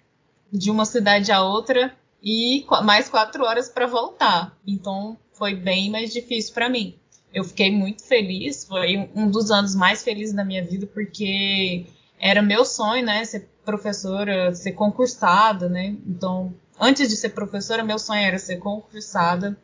[0.51, 4.57] de uma cidade a outra e mais quatro horas para voltar.
[4.65, 6.97] Então, foi bem mais difícil para mim
[7.37, 8.65] eu fiquei muito feliz.
[8.65, 11.85] Foi um dos anos mais felizes da minha vida, porque
[12.19, 13.23] era meu sonho, né?
[13.23, 15.95] Ser professora, ser concursada, né?
[16.07, 19.57] Então, antes de ser professora, meu sonho era ser concursada.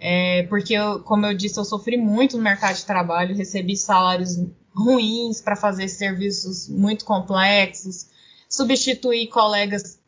[0.00, 4.36] É, porque, eu, como eu disse, eu sofri muito no mercado de trabalho, recebi salários
[4.74, 8.08] ruins para fazer serviços muito complexos,
[8.48, 10.00] substituir colegas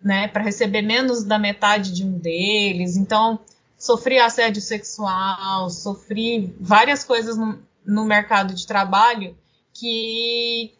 [0.00, 2.96] né, para receber menos da metade de um deles.
[2.96, 3.40] Então,
[3.78, 9.36] sofri assédio sexual, sofri várias coisas no, no mercado de trabalho
[9.72, 10.74] que,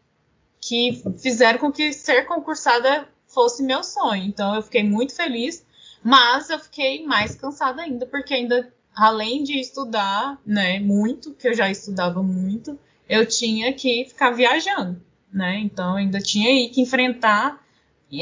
[0.60, 4.24] que fizeram com que ser concursada fosse meu sonho.
[4.24, 5.64] Então eu fiquei muito feliz,
[6.02, 11.54] mas eu fiquei mais cansada ainda, porque ainda, além de estudar, né, muito, que eu
[11.54, 12.78] já estudava muito,
[13.08, 15.00] eu tinha que ficar viajando,
[15.32, 15.58] né?
[15.60, 17.62] Então ainda tinha que enfrentar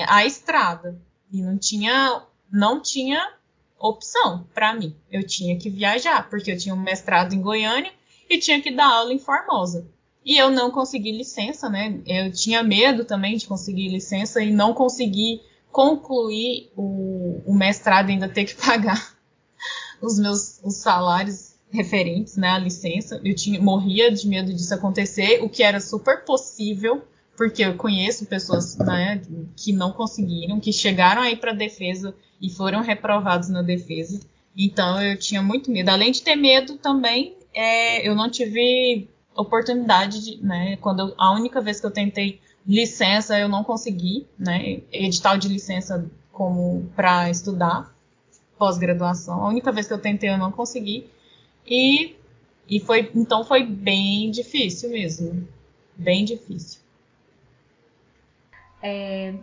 [0.09, 0.99] a estrada.
[1.33, 3.35] E não tinha, não tinha
[3.79, 4.95] opção para mim.
[5.11, 7.93] Eu tinha que viajar, porque eu tinha um mestrado em Goiânia
[8.29, 9.87] e tinha que dar aula em Formosa.
[10.25, 12.01] E eu não consegui licença, né?
[12.07, 18.29] Eu tinha medo também de conseguir licença e não consegui concluir o, o mestrado, ainda
[18.29, 19.15] ter que pagar
[20.01, 23.21] os meus os salários referentes né, à licença.
[23.23, 27.03] Eu tinha, morria de medo disso acontecer, o que era super possível,
[27.37, 29.21] porque eu conheço pessoas né,
[29.57, 34.21] que não conseguiram, que chegaram aí para defesa e foram reprovados na defesa.
[34.57, 35.91] Então eu tinha muito medo.
[35.91, 41.33] Além de ter medo também, é, eu não tive oportunidade de, né, quando eu, a
[41.33, 47.29] única vez que eu tentei licença eu não consegui, né, edital de licença como para
[47.31, 47.93] estudar
[48.57, 49.45] pós-graduação.
[49.45, 51.07] A única vez que eu tentei eu não consegui
[51.67, 52.17] e
[52.69, 55.47] e foi então foi bem difícil mesmo,
[55.97, 56.81] bem difícil.
[58.83, 59.35] É,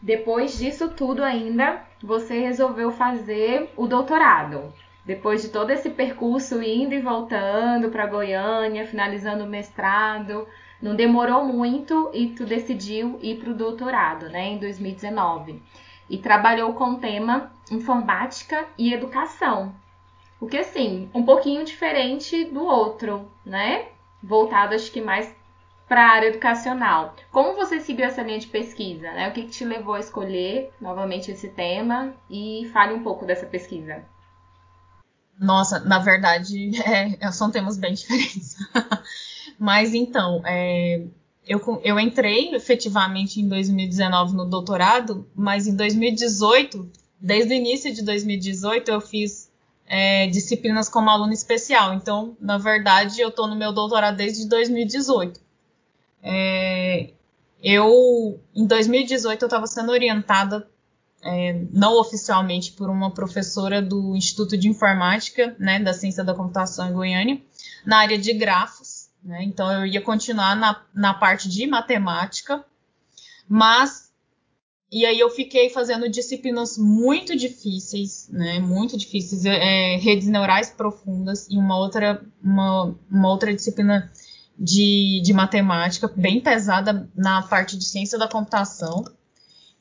[0.00, 4.72] depois disso tudo ainda, você resolveu fazer o doutorado.
[5.04, 10.46] Depois de todo esse percurso indo e voltando para Goiânia, finalizando o mestrado,
[10.82, 15.62] não demorou muito e tu decidiu ir para o doutorado, né, em 2019.
[16.10, 19.74] E trabalhou com o tema informática e educação.
[20.40, 23.86] O que assim, um pouquinho diferente do outro, né?
[24.22, 25.34] Voltado acho que mais
[25.88, 27.14] para a área educacional.
[27.30, 29.12] Como você seguiu essa linha de pesquisa?
[29.12, 29.28] Né?
[29.28, 32.12] O que, que te levou a escolher novamente esse tema?
[32.28, 34.04] E fale um pouco dessa pesquisa.
[35.38, 36.70] Nossa, na verdade,
[37.20, 38.56] é, são temas bem diferentes.
[39.58, 41.02] Mas então, é,
[41.46, 48.02] eu, eu entrei efetivamente em 2019 no doutorado, mas em 2018, desde o início de
[48.02, 49.50] 2018, eu fiz
[49.86, 51.94] é, disciplinas como aluno especial.
[51.94, 55.45] Então, na verdade, eu estou no meu doutorado desde 2018.
[56.28, 57.10] É,
[57.62, 60.68] eu, em 2018, eu estava sendo orientada,
[61.22, 66.88] é, não oficialmente, por uma professora do Instituto de Informática, né, da Ciência da Computação
[66.88, 67.40] em Goiânia,
[67.84, 69.08] na área de grafos.
[69.22, 72.64] Né, então, eu ia continuar na, na parte de matemática,
[73.48, 74.06] mas
[74.90, 78.60] e aí eu fiquei fazendo disciplinas muito difíceis, né?
[78.60, 84.10] Muito difíceis, é, redes neurais profundas e uma outra, uma, uma outra disciplina
[84.58, 89.04] de, de matemática, bem pesada na parte de ciência da computação.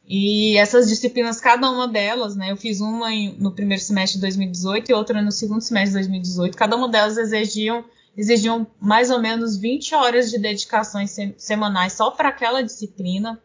[0.07, 4.21] E essas disciplinas, cada uma delas, né, eu fiz uma em, no primeiro semestre de
[4.21, 7.83] 2018 e outra no segundo semestre de 2018, cada uma delas exigiam,
[8.15, 13.41] exigiam mais ou menos 20 horas de dedicações semanais só para aquela disciplina.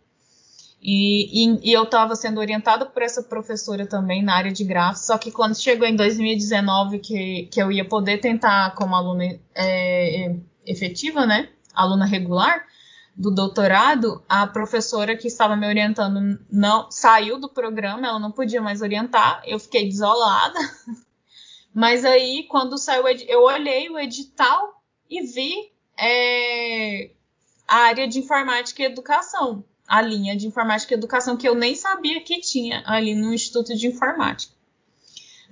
[0.83, 5.07] E, e, e eu estava sendo orientada por essa professora também na área de gráficos,
[5.07, 10.35] só que quando chegou em 2019 que, que eu ia poder tentar como aluna é,
[10.71, 12.65] efetiva, né, aluna regular
[13.21, 18.63] do doutorado, a professora que estava me orientando não saiu do programa, ela não podia
[18.63, 20.59] mais orientar, eu fiquei desolada.
[21.75, 27.11] Mas aí, quando saiu, eu olhei o edital e vi é,
[27.69, 31.75] a área de informática e educação, a linha de informática e educação que eu nem
[31.75, 34.55] sabia que tinha ali no Instituto de Informática.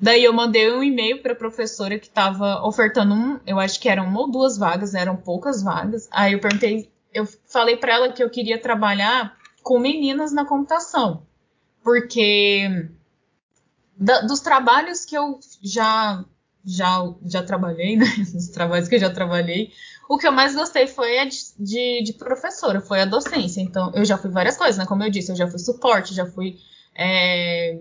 [0.00, 3.88] Daí eu mandei um e-mail para a professora que estava ofertando um, eu acho que
[3.88, 6.08] eram uma ou duas vagas, eram poucas vagas.
[6.12, 11.26] Aí eu perguntei, eu falei para ela que eu queria trabalhar com meninas na computação,
[11.82, 12.88] porque
[13.96, 16.24] da, dos trabalhos que eu já
[16.64, 18.06] já já trabalhei, né?
[18.32, 19.72] Dos trabalhos que eu já trabalhei,
[20.08, 23.60] o que eu mais gostei foi a de, de, de, professora, foi a docência.
[23.60, 24.86] Então, eu já fui várias coisas, né?
[24.86, 26.58] Como eu disse, eu já fui suporte, já fui
[26.94, 27.78] é,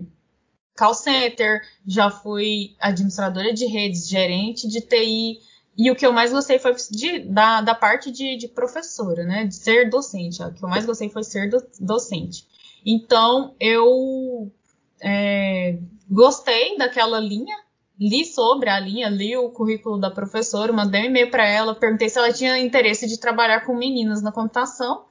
[0.78, 5.40] call center, já fui administradora de redes, gerente de TI.
[5.76, 9.44] E o que eu mais gostei foi de, da, da parte de, de, professora, né?
[9.44, 10.42] De ser docente.
[10.42, 12.46] O que eu mais gostei foi ser do, docente.
[12.86, 14.50] Então, eu
[15.00, 17.56] é, gostei daquela linha,
[17.98, 22.08] li sobre a linha, li o currículo da professora, mandei um e-mail para ela, perguntei
[22.08, 25.06] se ela tinha interesse de trabalhar com meninas na computação.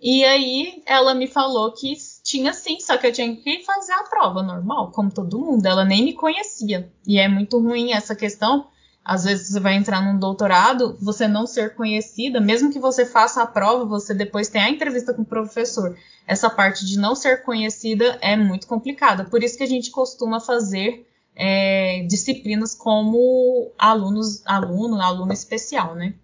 [0.00, 1.92] E aí ela me falou que
[2.32, 5.66] tinha sim, só que eu tinha que fazer a prova normal, como todo mundo.
[5.66, 6.90] Ela nem me conhecia.
[7.06, 8.68] E é muito ruim essa questão.
[9.04, 13.42] Às vezes você vai entrar num doutorado, você não ser conhecida, mesmo que você faça
[13.42, 15.96] a prova, você depois tem a entrevista com o professor.
[16.26, 19.24] Essa parte de não ser conhecida é muito complicada.
[19.24, 26.14] Por isso que a gente costuma fazer é, disciplinas como alunos, aluno, aluno especial, né?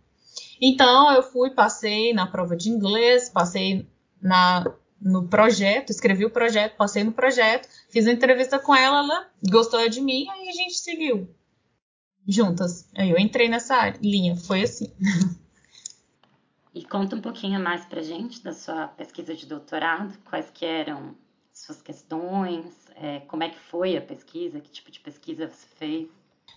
[0.60, 3.86] Então eu fui, passei na prova de inglês, passei
[4.22, 4.64] na
[5.00, 9.88] no projeto, escrevi o projeto, passei no projeto, fiz a entrevista com ela, ela gostou
[9.88, 11.28] de mim, aí a gente seguiu
[12.26, 12.88] juntas.
[12.96, 14.92] Aí eu entrei nessa linha, foi assim.
[16.74, 21.16] E conta um pouquinho mais pra gente da sua pesquisa de doutorado, quais que eram
[21.52, 26.08] suas questões, é, como é que foi a pesquisa, que tipo de pesquisa você fez?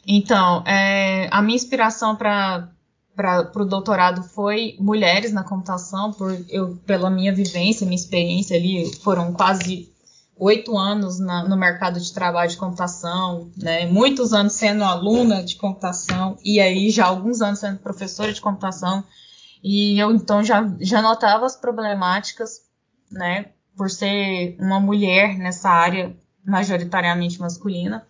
[0.06, 2.70] Então, é, a minha inspiração para
[3.16, 8.92] para o doutorado foi mulheres na computação, por eu, pela minha vivência, minha experiência ali,
[9.02, 9.92] foram quase
[10.38, 15.56] oito anos na, no mercado de trabalho de computação, né, muitos anos sendo aluna de
[15.56, 19.04] computação, e aí já alguns anos sendo professora de computação,
[19.64, 22.62] e eu então já, já notava as problemáticas,
[23.12, 28.08] né, por ser uma mulher nessa área majoritariamente masculina,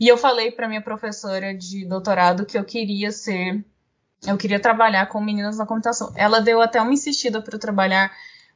[0.00, 3.62] e eu falei para minha professora de doutorado que eu queria ser
[4.26, 6.12] eu queria trabalhar com meninas na computação.
[6.16, 8.12] Ela deu até uma insistida para eu trabalhar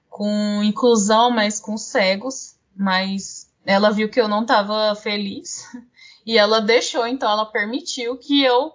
[0.09, 5.65] com inclusão, mas com cegos, mas ela viu que eu não estava feliz
[6.25, 8.73] e ela deixou, então ela permitiu que eu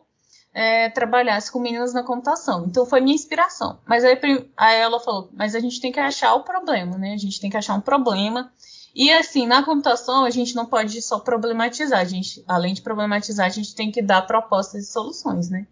[0.53, 2.65] é, trabalhasse com meninas na computação.
[2.65, 3.79] Então foi minha inspiração.
[3.85, 4.19] Mas aí,
[4.55, 7.13] aí ela falou, mas a gente tem que achar o problema, né?
[7.13, 8.51] A gente tem que achar um problema.
[8.95, 13.47] E assim, na computação a gente não pode só problematizar, a gente, além de problematizar,
[13.47, 15.65] a gente tem que dar propostas e soluções, né?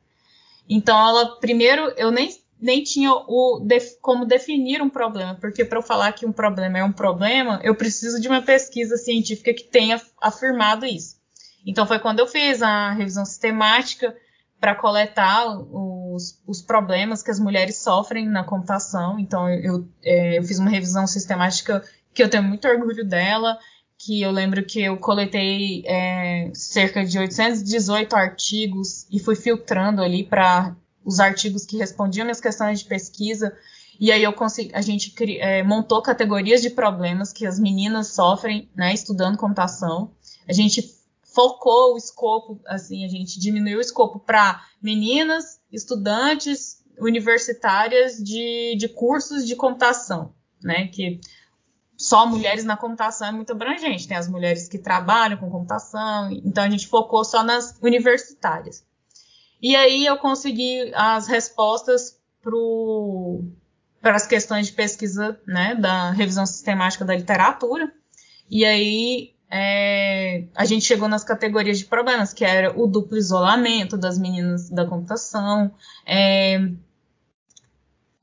[0.69, 2.29] Então ela primeiro eu nem
[2.61, 3.65] nem tinha o,
[4.01, 7.73] como definir um problema, porque para eu falar que um problema é um problema, eu
[7.73, 11.19] preciso de uma pesquisa científica que tenha afirmado isso.
[11.65, 14.15] Então foi quando eu fiz a revisão sistemática
[14.59, 19.19] para coletar os, os, problemas que as mulheres sofrem na computação.
[19.19, 21.83] Então eu, eu, é, eu fiz uma revisão sistemática
[22.13, 23.57] que eu tenho muito orgulho dela,
[24.03, 30.23] que eu lembro que eu coletei é, cerca de 818 artigos e fui filtrando ali
[30.23, 30.75] para
[31.05, 33.55] os artigos que respondiam minhas questões de pesquisa.
[33.99, 38.67] E aí eu consegui, a gente é, montou categorias de problemas que as meninas sofrem,
[38.75, 40.09] né, estudando computação.
[40.47, 48.17] A gente focou o escopo, assim, a gente diminuiu o escopo para meninas, estudantes, universitárias
[48.17, 50.33] de, de cursos de computação,
[50.63, 51.19] né, que
[52.01, 56.63] só mulheres na computação é muito abrangente, tem as mulheres que trabalham com computação, então
[56.63, 58.83] a gente focou só nas universitárias.
[59.61, 62.19] E aí eu consegui as respostas
[64.01, 67.93] para as questões de pesquisa né, da revisão sistemática da literatura.
[68.49, 73.95] E aí é, a gente chegou nas categorias de problemas, que era o duplo isolamento
[73.95, 75.71] das meninas da computação,
[76.03, 76.67] é,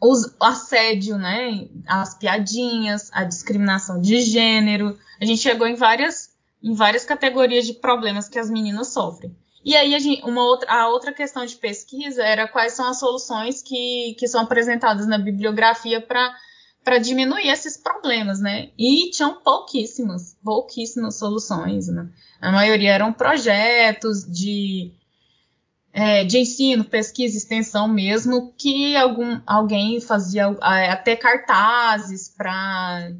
[0.00, 4.96] o assédio, né, as piadinhas, a discriminação de gênero.
[5.20, 6.30] A gente chegou em várias,
[6.62, 9.36] em várias categorias de problemas que as meninas sofrem.
[9.64, 12.98] E aí a, gente, uma outra, a outra questão de pesquisa era quais são as
[12.98, 18.70] soluções que, que são apresentadas na bibliografia para diminuir esses problemas, né?
[18.78, 22.08] E tinham pouquíssimas, pouquíssimas soluções, né?
[22.40, 24.92] A maioria eram projetos de,
[25.98, 33.10] é, de ensino, pesquisa, extensão mesmo, que algum, alguém fazia até cartazes para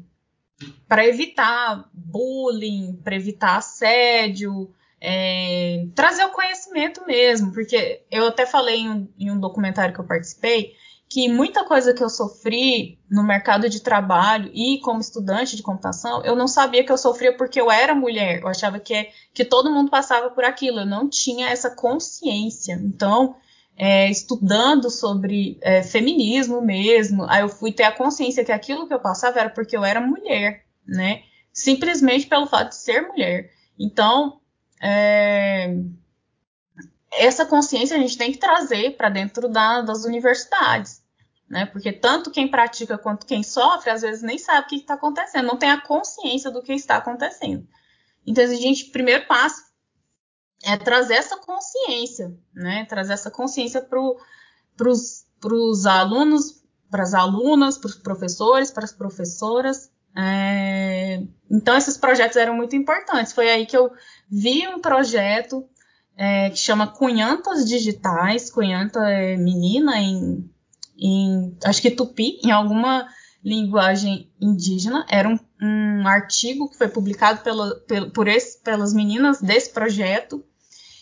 [0.87, 8.79] para evitar bullying, para evitar assédio, é, trazer o conhecimento mesmo, porque eu até falei
[8.79, 10.73] em um, em um, documentário que eu participei
[11.09, 16.23] que muita coisa que eu sofri no mercado de trabalho e como estudante de computação,
[16.23, 18.41] eu não sabia que eu sofria porque eu era mulher.
[18.41, 20.81] Eu achava que, que todo mundo passava por aquilo.
[20.81, 22.79] Eu não tinha essa consciência.
[22.83, 23.35] Então,
[23.75, 28.93] é, estudando sobre é, feminismo mesmo, aí eu fui ter a consciência que aquilo que
[28.93, 31.23] eu passava era porque eu era mulher, né?
[31.51, 33.49] Simplesmente pelo fato de ser mulher.
[33.79, 34.39] Então,
[34.79, 35.73] é,
[37.11, 40.98] essa consciência a gente tem que trazer para dentro da, das universidades,
[41.49, 41.65] né?
[41.65, 45.47] Porque tanto quem pratica quanto quem sofre, às vezes nem sabe o que está acontecendo,
[45.47, 47.67] não tem a consciência do que está acontecendo.
[48.25, 49.63] Então, a gente, primeiro passo
[50.63, 52.85] é trazer essa consciência, né?
[52.85, 53.99] Trazer essa consciência para
[54.89, 59.91] os alunos, para as alunas, para os professores, para as professoras.
[60.15, 61.23] É...
[61.49, 63.33] Então, esses projetos eram muito importantes.
[63.33, 63.91] Foi aí que eu
[64.29, 65.67] vi um projeto
[66.15, 68.51] é, que chama Cunhantas Digitais.
[68.51, 70.48] Cunhanta é menina em,
[70.99, 73.07] em, acho que tupi, em alguma
[73.43, 75.05] linguagem indígena.
[75.09, 80.43] Era um, um artigo que foi publicado pela, pel, por esse, pelas meninas desse projeto.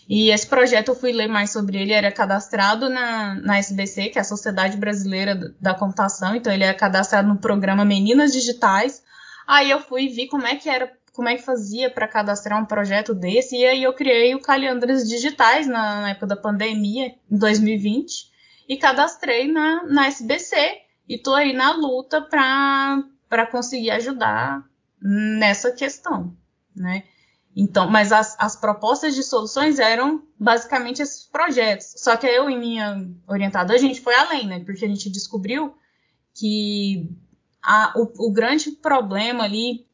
[0.08, 4.18] E esse projeto eu fui ler mais sobre ele, era cadastrado na, na SBC, que
[4.18, 9.04] é a Sociedade Brasileira da Computação, então ele é cadastrado no programa Meninas Digitais.
[9.45, 12.66] Aí eu fui ver como é que era como é que fazia para cadastrar um
[12.66, 17.38] projeto desse, e aí eu criei o Caliandras Digitais na, na época da pandemia, em
[17.38, 18.26] 2020,
[18.68, 24.63] e cadastrei na, na SBC, e tô aí na luta para conseguir ajudar
[25.01, 26.36] nessa questão,
[26.76, 27.03] né?
[27.59, 31.93] Então, mas as, as propostas de soluções eram basicamente esses projetos.
[31.97, 34.59] Só que eu e minha orientada, a gente foi além, né?
[34.63, 35.76] Porque a gente descobriu
[36.36, 37.09] que
[37.63, 39.88] a, o, o grande problema ali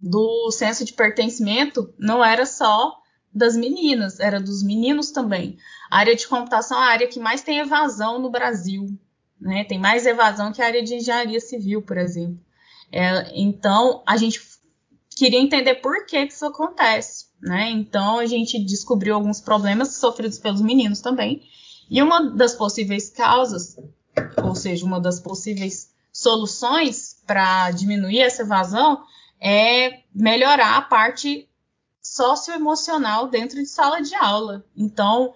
[0.00, 2.96] do senso de pertencimento não era só
[3.32, 5.58] das meninas, era dos meninos também.
[5.90, 8.98] A área de computação é a área que mais tem evasão no Brasil.
[9.40, 9.64] Né?
[9.64, 12.38] Tem mais evasão que a área de engenharia civil, por exemplo.
[12.90, 14.40] É, então, a gente
[15.16, 17.26] queria entender por que, que isso acontece.
[17.40, 17.70] Né?
[17.70, 21.42] Então, a gente descobriu alguns problemas sofridos pelos meninos também.
[21.90, 23.76] E uma das possíveis causas,
[24.42, 29.02] ou seja, uma das possíveis soluções para diminuir essa evasão
[29.40, 31.47] é melhorar a parte
[32.08, 34.64] socioemocional dentro de sala de aula.
[34.76, 35.34] Então,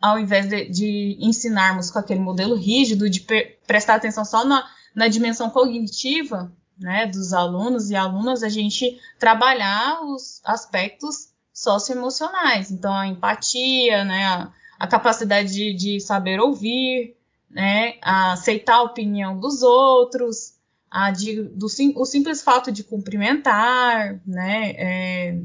[0.00, 3.20] ao invés de, de ensinarmos com aquele modelo rígido, de
[3.66, 10.02] prestar atenção só na, na dimensão cognitiva né, dos alunos e alunas, a gente trabalhar
[10.02, 12.70] os aspectos socioemocionais.
[12.70, 17.16] Então, a empatia, né, a, a capacidade de, de, saber ouvir,
[17.50, 20.54] né, a aceitar a opinião dos outros,
[20.90, 25.40] a de, do, o simples fato de cumprimentar, né, é,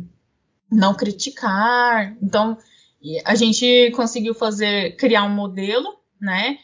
[0.72, 2.16] não criticar.
[2.22, 2.58] Então,
[3.26, 6.58] a gente conseguiu fazer, criar um modelo, né,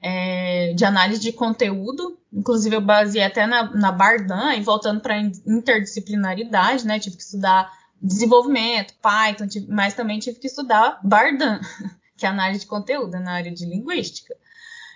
[0.00, 2.18] é, de análise de conteúdo.
[2.32, 6.98] Inclusive, eu baseei até na, na Bardan, e voltando para interdisciplinaridade, né?
[6.98, 11.58] Tive que estudar desenvolvimento, Python, mas também tive que estudar Bardan,
[12.16, 14.34] que é análise de conteúdo, na área de linguística.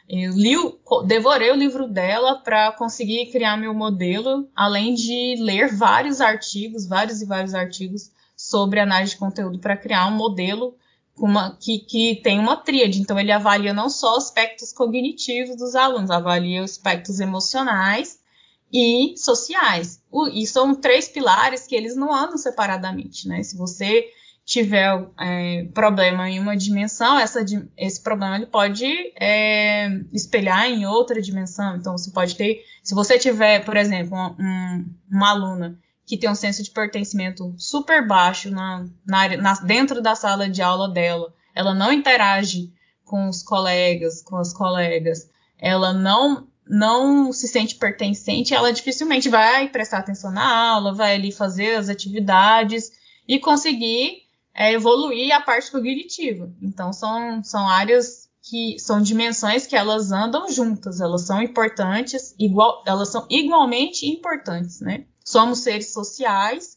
[0.08, 0.56] Eu li,
[1.06, 7.22] devorei o livro dela para conseguir criar meu modelo, além de ler vários artigos, vários
[7.22, 8.10] e vários artigos
[8.52, 10.76] sobre análise de conteúdo para criar um modelo
[11.16, 13.00] uma, que, que, tem uma tríade.
[13.00, 18.20] Então, ele avalia não só aspectos cognitivos dos alunos, avalia aspectos emocionais
[18.72, 20.02] e sociais.
[20.10, 23.42] O, e são três pilares que eles não andam separadamente, né?
[23.42, 24.06] Se você
[24.44, 27.44] tiver é, problema em uma dimensão, essa,
[27.76, 28.86] esse problema ele pode
[29.20, 31.76] é, espelhar em outra dimensão.
[31.76, 36.34] Então, você pode ter, se você tiver, por exemplo, um, uma aluna que tem um
[36.34, 41.74] senso de pertencimento super baixo na, na, na, dentro da sala de aula dela, ela
[41.74, 42.72] não interage
[43.04, 49.68] com os colegas, com as colegas, ela não não se sente pertencente, ela dificilmente vai
[49.68, 52.92] prestar atenção na aula, vai ali fazer as atividades
[53.26, 54.22] e conseguir
[54.54, 56.52] é, evoluir a parte cognitiva.
[56.62, 62.82] Então, são, são áreas que são dimensões que elas andam juntas, elas são importantes, igual,
[62.86, 65.04] elas são igualmente importantes, né?
[65.32, 66.76] Somos seres sociais,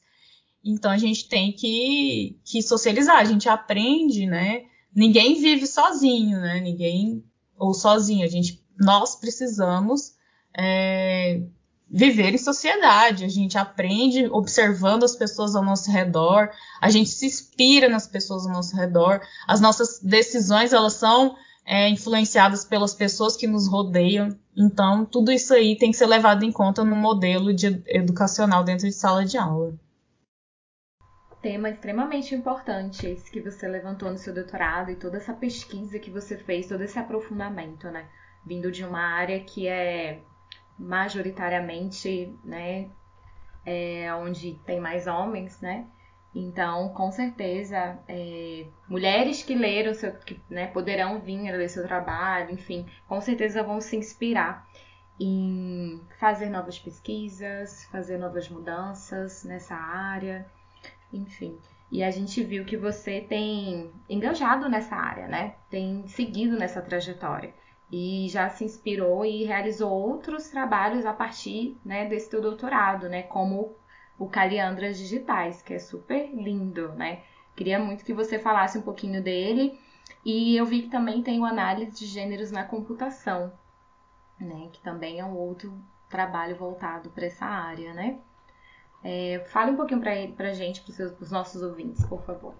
[0.63, 4.63] então a gente tem que, que socializar, a gente aprende, né?
[4.95, 6.61] Ninguém vive sozinho, né?
[6.61, 7.21] Ninguém,
[7.57, 10.13] ou sozinho, a gente, nós precisamos
[10.57, 11.41] é,
[11.89, 13.25] viver em sociedade.
[13.25, 16.49] A gente aprende observando as pessoas ao nosso redor,
[16.79, 19.19] a gente se inspira nas pessoas ao nosso redor.
[19.45, 21.35] As nossas decisões elas são
[21.65, 24.33] é, influenciadas pelas pessoas que nos rodeiam.
[24.57, 28.87] Então, tudo isso aí tem que ser levado em conta no modelo de educacional dentro
[28.87, 29.73] de sala de aula.
[31.41, 36.09] Tema extremamente importante esse que você levantou no seu doutorado e toda essa pesquisa que
[36.09, 38.07] você fez, todo esse aprofundamento, né?
[38.47, 40.21] Vindo de uma área que é
[40.79, 42.89] majoritariamente, né,
[43.65, 45.85] é, onde tem mais homens, né?
[46.35, 51.87] Então, com certeza, é, mulheres que leram, seu, que né, poderão vir a ler seu
[51.87, 54.67] trabalho, enfim, com certeza vão se inspirar
[55.17, 60.45] em fazer novas pesquisas, fazer novas mudanças nessa área,
[61.13, 61.57] enfim.
[61.89, 65.55] E a gente viu que você tem engajado nessa área, né?
[65.69, 67.53] Tem seguido nessa trajetória
[67.89, 73.23] e já se inspirou e realizou outros trabalhos a partir né, desse teu doutorado, né,
[73.23, 73.75] como
[74.17, 77.21] o Caliandras Digitais, que é super lindo, né?
[77.55, 79.79] Queria muito que você falasse um pouquinho dele.
[80.23, 83.51] E eu vi que também tem o análise de gêneros na computação,
[84.39, 84.69] né?
[84.71, 85.73] Que também é um outro
[86.09, 88.17] trabalho voltado para essa área, né?
[89.03, 92.55] É, fale um pouquinho para a gente, para os nossos ouvintes, por favor.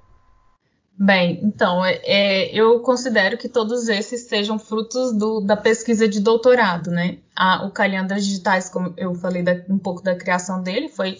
[0.97, 6.21] Bem, então, é, é, eu considero que todos esses sejam frutos do, da pesquisa de
[6.21, 7.17] doutorado, né?
[7.35, 11.17] A, o Calhandras Digitais, como eu falei da, um pouco da criação dele, foi,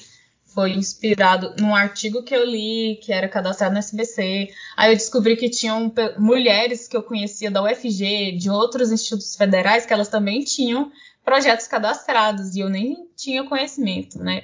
[0.55, 4.49] foi inspirado num artigo que eu li, que era cadastrado no SBC.
[4.77, 9.85] Aí eu descobri que tinham mulheres que eu conhecia da UFG, de outros institutos federais,
[9.85, 10.91] que elas também tinham
[11.25, 14.43] projetos cadastrados, e eu nem tinha conhecimento, né?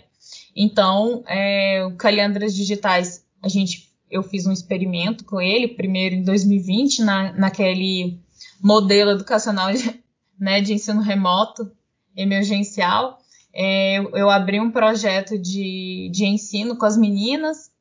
[0.53, 6.23] Então, é, o Calhandras Digitais, a gente eu fiz um experimento com ele, primeiro em
[6.23, 8.19] 2020, na, naquele
[8.61, 10.03] modelo educacional de,
[10.37, 11.71] né, de ensino remoto
[12.13, 13.20] emergencial.
[13.53, 17.71] É, eu, eu, abri um projeto de, de ensino com as meninas,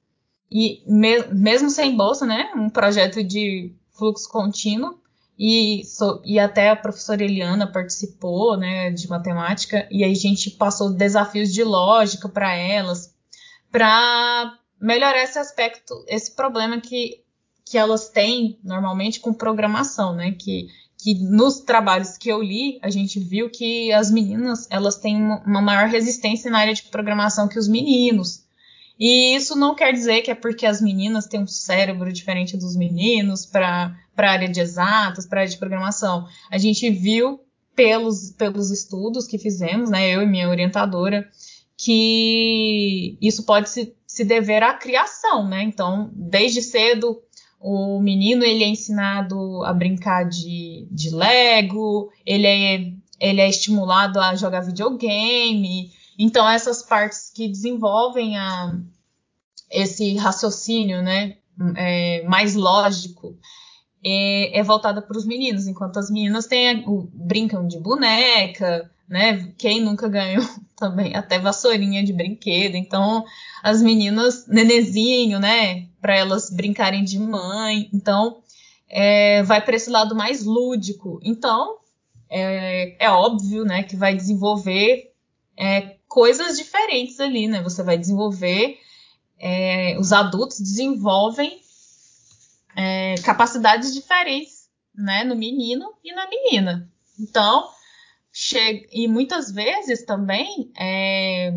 [0.50, 4.98] e me, mesmo sem bolsa, né, um projeto de fluxo contínuo,
[5.38, 10.50] e, so, e até a professora Eliana participou né, de matemática, e aí a gente
[10.50, 13.14] passou desafios de lógica para elas,
[13.70, 17.22] para melhorar esse aspecto, esse problema que,
[17.64, 20.32] que elas têm normalmente com programação, né?
[20.32, 20.68] Que,
[21.02, 25.62] que nos trabalhos que eu li, a gente viu que as meninas elas têm uma
[25.62, 28.44] maior resistência na área de programação que os meninos.
[28.98, 32.76] E isso não quer dizer que é porque as meninas têm um cérebro diferente dos
[32.76, 36.26] meninos para a área de exatas, para a área de programação.
[36.50, 37.40] A gente viu
[37.74, 41.26] pelos, pelos estudos que fizemos, né, eu e minha orientadora,
[41.78, 45.62] que isso pode se se dever à criação, né?
[45.62, 47.22] Então, desde cedo,
[47.60, 54.18] o menino ele é ensinado a brincar de, de Lego, ele é, ele é estimulado
[54.18, 55.92] a jogar videogame.
[56.18, 58.74] Então, essas partes que desenvolvem a,
[59.70, 61.36] esse raciocínio, né?
[61.76, 63.36] É, mais lógico,
[64.02, 66.82] é, é voltada para os meninos, enquanto as meninas têm,
[67.12, 69.52] brincam de boneca, né?
[69.58, 72.76] Quem nunca ganhou também até vassourinha de brinquedo.
[72.76, 73.22] Então,
[73.62, 75.89] as meninas, nenezinho, né?
[76.00, 77.90] Para elas brincarem de mãe.
[77.92, 78.42] Então,
[78.88, 81.20] é, vai para esse lado mais lúdico.
[81.22, 81.78] Então,
[82.28, 85.12] é, é óbvio, né, que vai desenvolver
[85.56, 87.62] é, coisas diferentes ali, né?
[87.62, 88.78] Você vai desenvolver,
[89.38, 91.60] é, os adultos desenvolvem
[92.76, 96.90] é, capacidades diferentes, né, no menino e na menina.
[97.18, 97.68] Então,
[98.32, 101.52] chega, e muitas vezes também, é,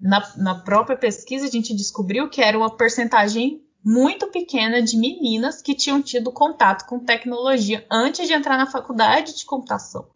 [0.00, 5.62] na, na própria pesquisa, a gente descobriu que era uma percentagem muito pequena de meninas
[5.62, 10.08] que tinham tido contato com tecnologia antes de entrar na faculdade de computação.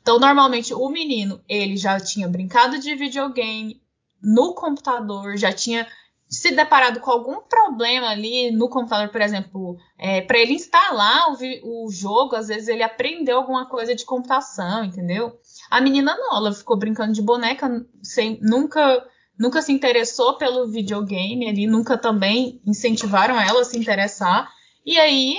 [0.00, 3.80] Então, normalmente, o menino, ele já tinha brincado de videogame
[4.22, 5.86] no computador, já tinha
[6.28, 11.86] se deparado com algum problema ali no computador, por exemplo, é, para ele instalar o,
[11.86, 15.38] o, jogo, às vezes ele aprendeu alguma coisa de computação, entendeu?
[15.70, 19.06] A menina não, ela ficou brincando de boneca, sem, nunca,
[19.38, 24.50] nunca se interessou pelo videogame ali, nunca também incentivaram ela a se interessar.
[24.84, 25.36] E aí,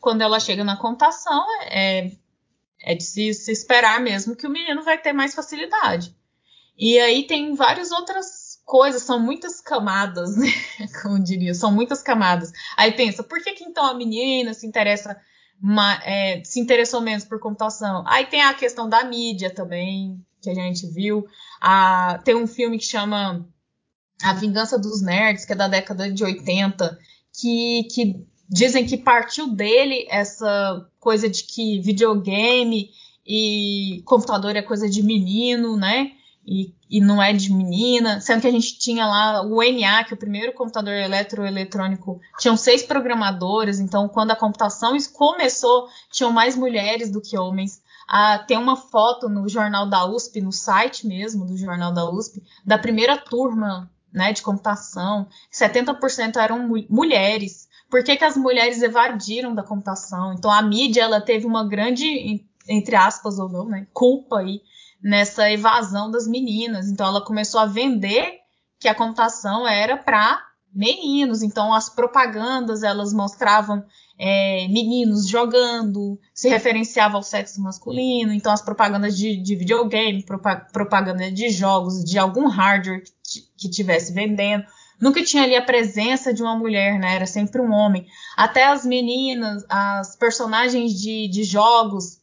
[0.00, 2.10] quando ela chega na computação, é,
[2.82, 6.14] é de se, se esperar mesmo que o menino vai ter mais facilidade.
[6.76, 10.48] E aí tem várias outras coisas, são muitas camadas, né?
[11.02, 12.52] Como diria, são muitas camadas.
[12.76, 15.18] Aí pensa, por que, que então a menina se interessa,
[16.04, 18.04] é, se interessou menos por computação?
[18.06, 21.26] Aí tem a questão da mídia também, que a gente viu.
[21.60, 23.46] Ah, tem um filme que chama
[24.22, 26.98] A Vingança dos Nerds, que é da década de 80,
[27.32, 32.90] que, que dizem que partiu dele essa coisa de que videogame
[33.26, 36.12] e computador é coisa de menino, né?
[36.46, 40.16] E, e não é de menina, sendo que a gente tinha lá o ENIAC, o
[40.16, 47.20] primeiro computador eletroeletrônico, tinham seis programadores, então quando a computação começou, tinham mais mulheres do
[47.20, 47.82] que homens.
[48.08, 52.42] Ah, tem uma foto no jornal da USP, no site mesmo do jornal da USP,
[52.64, 57.68] da primeira turma né, de computação, 70% eram mulheres.
[57.90, 60.32] Por que, que as mulheres evadiram da computação?
[60.32, 64.62] Então a mídia ela teve uma grande, entre aspas ou não, né, culpa aí
[65.02, 66.88] nessa evasão das meninas.
[66.88, 68.38] Então ela começou a vender
[68.80, 71.42] que a computação era para meninos.
[71.42, 73.84] Então as propagandas elas mostravam
[74.18, 78.32] é, meninos jogando, se referenciava ao sexo masculino.
[78.32, 80.24] Então as propagandas de, de videogame,
[80.72, 84.64] propaganda de jogos, de algum hardware que, que tivesse vendendo
[85.00, 87.14] nunca tinha ali a presença de uma mulher, né?
[87.14, 88.06] Era sempre um homem.
[88.36, 92.18] Até as meninas, as personagens de, de jogos,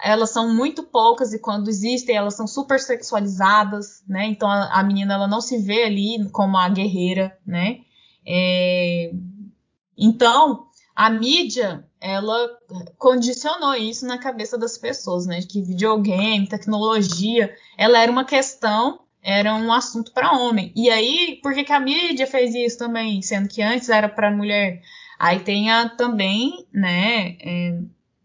[0.00, 4.26] elas são muito poucas e quando existem, elas são super sexualizadas, né?
[4.26, 7.80] Então a, a menina ela não se vê ali como a guerreira, né?
[8.28, 9.10] É...
[9.96, 12.48] Então a mídia ela
[12.98, 15.40] condicionou isso na cabeça das pessoas, né?
[15.42, 20.72] Que videogame, tecnologia, ela era uma questão era um assunto para homem.
[20.74, 24.34] E aí, por que, que, a mídia fez isso também, sendo que antes era para
[24.34, 24.80] mulher?
[25.18, 27.78] Aí tem a, também, né, é,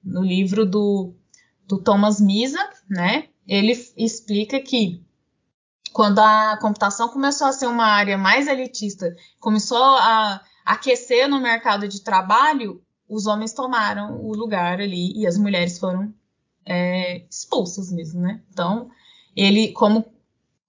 [0.04, 1.14] no livro do,
[1.68, 5.04] do Thomas Misa, né, ele explica que
[5.94, 11.88] quando a computação começou a ser uma área mais elitista, começou a aquecer no mercado
[11.88, 16.14] de trabalho, os homens tomaram o lugar ali e as mulheres foram
[16.66, 18.42] é, expulsas mesmo, né?
[18.50, 18.90] Então,
[19.36, 20.12] ele, como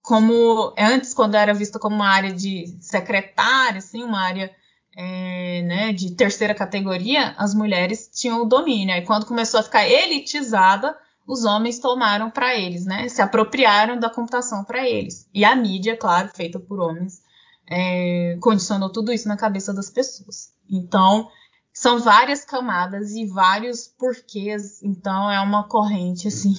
[0.01, 4.55] como antes, quando era vista como uma área de secretária, assim, uma área
[4.95, 8.93] é, né, de terceira categoria, as mulheres tinham o domínio.
[8.93, 10.95] Aí quando começou a ficar elitizada,
[11.27, 15.27] os homens tomaram para eles, né, se apropriaram da computação para eles.
[15.33, 17.21] E a mídia, claro, feita por homens,
[17.67, 20.53] é, condicionou tudo isso na cabeça das pessoas.
[20.69, 21.29] Então,
[21.73, 24.81] são várias camadas e vários porquês.
[24.83, 26.53] Então, é uma corrente, assim,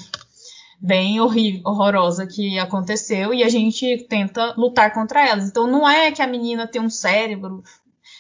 [0.81, 5.49] bem horrível, horrorosa que aconteceu e a gente tenta lutar contra elas.
[5.49, 7.63] Então não é que a menina tem um cérebro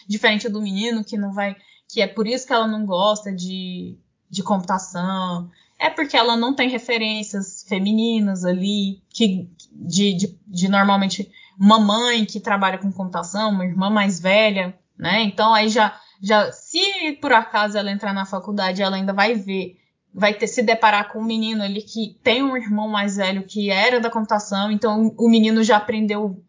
[0.09, 1.57] diferente do menino que não vai,
[1.89, 3.99] que é por isso que ela não gosta de,
[4.31, 5.51] de computação.
[5.79, 12.25] É porque ela não tem referências femininas ali, que de, de, de normalmente uma mãe
[12.25, 15.23] que trabalha com computação, uma irmã mais velha, né?
[15.23, 19.79] Então aí já, já se por acaso ela entrar na faculdade, ela ainda vai ver
[20.17, 23.71] vai ter se deparar com um menino ali que tem um irmão mais velho que
[23.71, 26.43] era da computação, então o menino já aprendeu,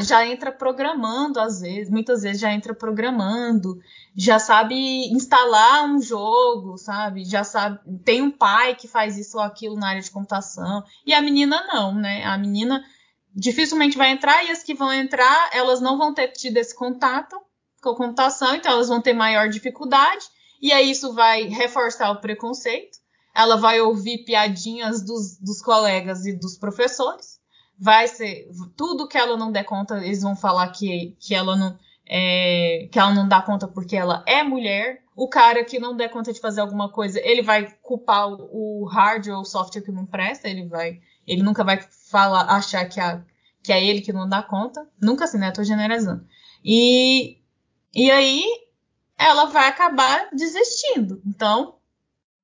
[0.00, 3.78] já entra programando às vezes, muitas vezes já entra programando,
[4.16, 4.74] já sabe
[5.12, 7.24] instalar um jogo, sabe?
[7.24, 11.12] Já sabe, tem um pai que faz isso ou aquilo na área de computação, e
[11.12, 12.24] a menina não, né?
[12.24, 12.84] A menina
[13.34, 17.36] dificilmente vai entrar e as que vão entrar, elas não vão ter tido esse contato
[17.82, 20.24] com a computação, então elas vão ter maior dificuldade,
[20.62, 23.04] e aí isso vai reforçar o preconceito
[23.34, 27.33] ela vai ouvir piadinhas dos, dos colegas e dos professores.
[27.84, 31.78] Vai ser tudo que ela não der conta, eles vão falar que, que ela não
[32.06, 35.02] é, que ela não dá conta porque ela é mulher.
[35.14, 39.36] O cara que não der conta de fazer alguma coisa, ele vai culpar o, hardware
[39.36, 41.78] ou o software que não presta, ele vai, ele nunca vai
[42.10, 43.22] falar, achar que, a,
[43.62, 44.88] que é ele que não dá conta.
[44.98, 45.50] Nunca assim, né?
[45.50, 46.26] Tô generalizando.
[46.64, 47.36] E,
[47.94, 48.42] e aí
[49.18, 51.20] ela vai acabar desistindo.
[51.26, 51.74] Então,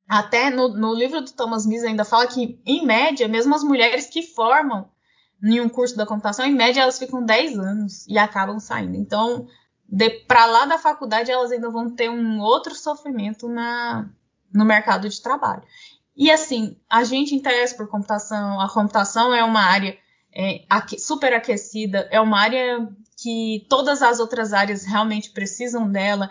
[0.07, 4.05] até no, no livro do Thomas Mises ainda fala que, em média, mesmo as mulheres
[4.05, 4.91] que formam
[5.43, 8.97] em um curso da computação, em média elas ficam 10 anos e acabam saindo.
[8.97, 9.47] Então,
[10.26, 14.09] para lá da faculdade, elas ainda vão ter um outro sofrimento na,
[14.53, 15.62] no mercado de trabalho.
[16.16, 19.97] E assim, a gente interessa por computação, a computação é uma área
[20.32, 20.64] é,
[20.99, 26.30] super aquecida, é uma área que todas as outras áreas realmente precisam dela,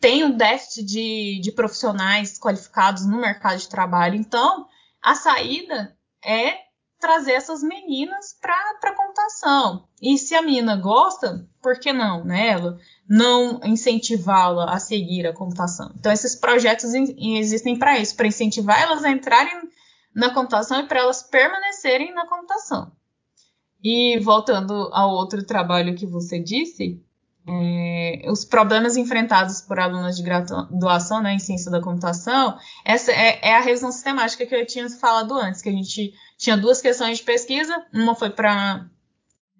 [0.00, 4.16] tem um déficit de, de profissionais qualificados no mercado de trabalho.
[4.16, 4.66] Então,
[5.02, 6.63] a saída é
[7.04, 9.86] trazer essas meninas para a computação.
[10.00, 12.48] E se a menina gosta, por que não, né?
[12.48, 15.92] Ela não incentivá-la a seguir a computação.
[15.98, 19.68] Então, esses projetos existem para isso, para incentivar elas a entrarem
[20.16, 22.90] na computação e para elas permanecerem na computação.
[23.82, 27.04] E voltando ao outro trabalho que você disse,
[27.46, 33.40] é, os problemas enfrentados por alunas de graduação né, em ciência da computação, essa é,
[33.42, 36.14] é, a revisão sistemática que eu tinha falado antes, que a gente
[36.44, 38.86] tinha duas questões de pesquisa, uma foi para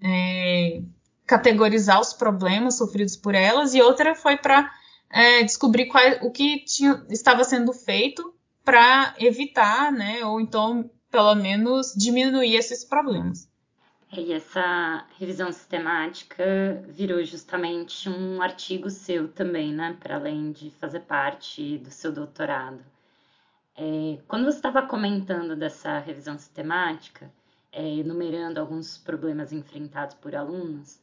[0.03, 0.83] é,
[1.27, 4.71] categorizar os problemas sofridos por elas, e outra foi para
[5.11, 11.35] é, descobrir qual, o que tinha, estava sendo feito para evitar, né, ou então, pelo
[11.35, 13.49] menos, diminuir esses problemas.
[14.13, 16.45] E essa revisão sistemática
[16.87, 19.97] virou justamente um artigo seu também, né?
[19.99, 22.79] Para além de fazer parte do seu doutorado.
[23.77, 27.31] É, quando você estava comentando dessa revisão sistemática,
[27.73, 31.01] é, enumerando alguns problemas enfrentados por alunos,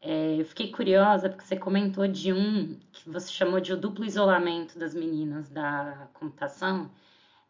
[0.00, 4.04] é, eu fiquei curiosa porque você comentou de um que você chamou de o duplo
[4.04, 6.90] isolamento das meninas da computação.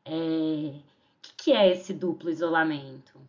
[0.04, 0.82] É, o
[1.22, 3.20] que, que é esse duplo isolamento?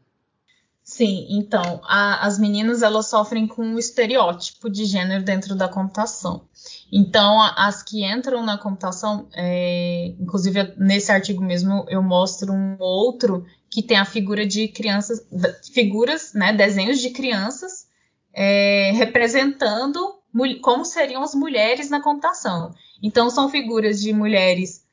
[0.90, 6.50] Sim, então, a, as meninas elas sofrem com um estereótipo de gênero dentro da computação.
[6.92, 12.76] Então, a, as que entram na computação, é, inclusive nesse artigo mesmo eu mostro um
[12.80, 15.24] outro que tem a figura de crianças,
[15.72, 17.88] figuras, né, desenhos de crianças
[18.34, 20.16] é, representando
[20.60, 22.74] como seriam as mulheres na computação.
[23.02, 24.84] Então, são figuras de mulheres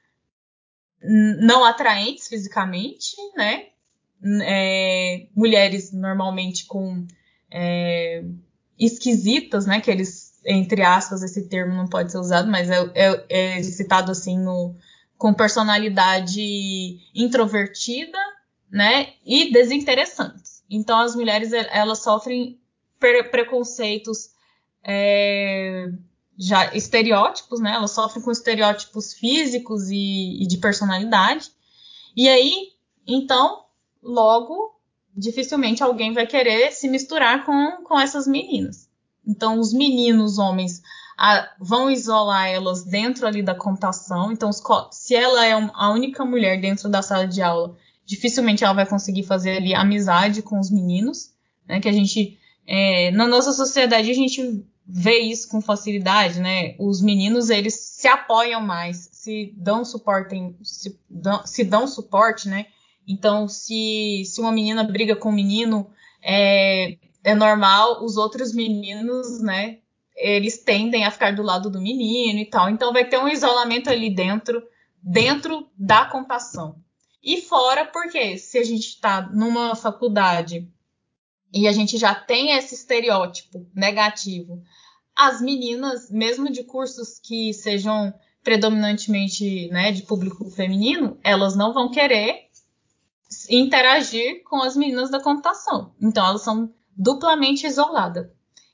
[1.00, 3.68] não atraentes fisicamente, né?
[4.42, 7.06] É, mulheres normalmente com
[7.50, 8.24] é,
[8.78, 9.80] esquisitas, né?
[9.80, 14.12] Que eles, entre aspas, esse termo não pode ser usado, mas é, é, é citado
[14.12, 14.74] assim no,
[15.16, 18.18] com personalidade introvertida,
[18.70, 19.14] né?
[19.24, 20.62] E desinteressantes.
[20.68, 22.58] Então as mulheres elas sofrem
[22.98, 24.30] pre preconceitos
[24.82, 25.88] é,
[26.38, 27.72] já estereótipos, né?
[27.72, 31.50] Elas sofrem com estereótipos físicos e, e de personalidade.
[32.16, 32.72] E aí,
[33.06, 33.65] então,
[34.06, 34.76] logo
[35.16, 38.88] dificilmente alguém vai querer se misturar com, com essas meninas.
[39.26, 40.82] Então, os meninos homens
[41.16, 44.30] a, vão isolar elas dentro ali da computação.
[44.30, 48.74] Então, os, se ela é a única mulher dentro da sala de aula, dificilmente ela
[48.74, 51.32] vai conseguir fazer ali amizade com os meninos,
[51.66, 51.80] né?
[51.80, 56.76] Que a gente é, na nossa sociedade a gente vê isso com facilidade, né?
[56.78, 62.66] Os meninos eles se apoiam mais, se dão suporte, se dão, se dão suporte, né?
[63.06, 65.88] Então, se, se uma menina briga com um menino,
[66.22, 69.78] é, é normal os outros meninos, né?
[70.16, 72.68] Eles tendem a ficar do lado do menino e tal.
[72.68, 74.62] Então, vai ter um isolamento ali dentro,
[75.02, 76.76] dentro da computação.
[77.22, 80.68] E fora, porque se a gente está numa faculdade
[81.52, 84.62] e a gente já tem esse estereótipo negativo,
[85.14, 88.12] as meninas, mesmo de cursos que sejam
[88.44, 92.45] predominantemente né, de público feminino, elas não vão querer
[93.48, 95.94] interagir com as meninas da computação.
[96.00, 98.26] Então, elas são duplamente isoladas.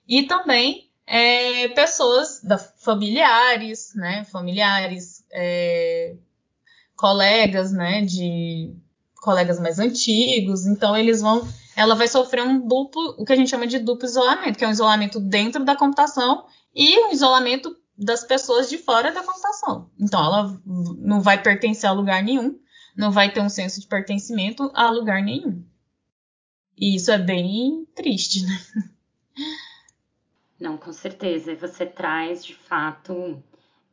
[0.07, 4.25] E também é, pessoas da, familiares, né?
[4.25, 6.17] Familiares, é,
[6.97, 8.03] colegas, né?
[8.03, 8.75] De
[9.17, 10.67] colegas mais antigos.
[10.67, 11.47] Então, eles vão.
[11.75, 14.69] Ela vai sofrer um duplo, o que a gente chama de duplo isolamento, que é
[14.69, 16.45] um isolamento dentro da computação
[16.75, 19.91] e um isolamento das pessoas de fora da computação.
[19.99, 22.59] Então, ela não vai pertencer a lugar nenhum
[22.97, 25.65] não vai ter um senso de pertencimento a lugar nenhum.
[26.77, 28.59] E isso é bem triste, né?
[30.59, 31.55] Não, com certeza.
[31.57, 33.43] Você traz, de fato,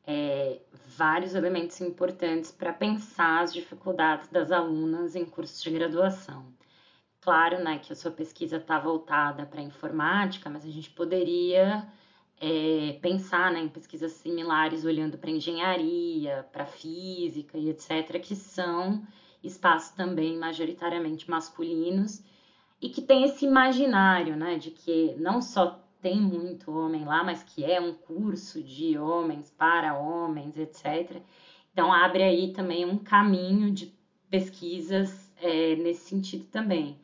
[0.06, 0.60] é,
[0.98, 6.54] vários elementos importantes para pensar as dificuldades das alunas em cursos de graduação.
[7.22, 11.88] Claro, né, que a sua pesquisa está voltada para informática, mas a gente poderia
[12.40, 19.04] é, pensar né, em pesquisas similares olhando para engenharia, para física e etc., que são
[19.44, 22.24] espaços também majoritariamente masculinos
[22.82, 27.44] e que tem esse imaginário né, de que não só tem muito homem lá, mas
[27.44, 31.22] que é um curso de homens para homens, etc.
[31.74, 33.94] Então abre aí também um caminho de
[34.30, 36.98] pesquisas é, nesse sentido também.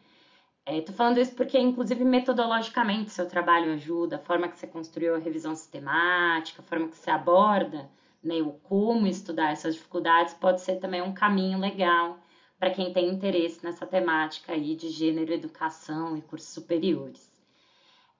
[0.68, 5.16] Estou é, falando isso porque, inclusive, metodologicamente, seu trabalho ajuda, a forma que você construiu
[5.16, 7.88] a revisão sistemática, a forma que você aborda
[8.24, 12.18] né, o como estudar essas dificuldades pode ser também um caminho legal
[12.58, 17.32] para quem tem interesse nessa temática aí de gênero, educação e cursos superiores.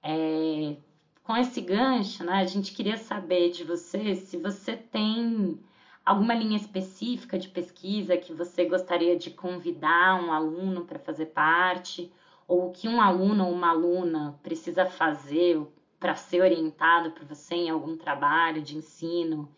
[0.00, 0.76] É,
[1.24, 5.58] com esse gancho, né, a gente queria saber de você se você tem
[6.04, 12.12] alguma linha específica de pesquisa que você gostaria de convidar um aluno para fazer parte,
[12.46, 15.60] ou o que um aluno ou uma aluna precisa fazer
[15.98, 19.48] para ser orientado por você em algum trabalho de ensino,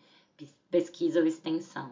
[0.69, 1.91] pesquisa ou extensão.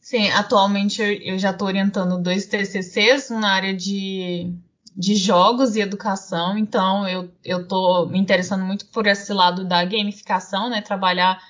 [0.00, 4.52] Sim, atualmente eu já estou orientando dois TCCs na área de,
[4.96, 7.06] de jogos e educação, então
[7.44, 10.80] eu estou me interessando muito por esse lado da gamificação, né?
[10.80, 11.42] Trabalhar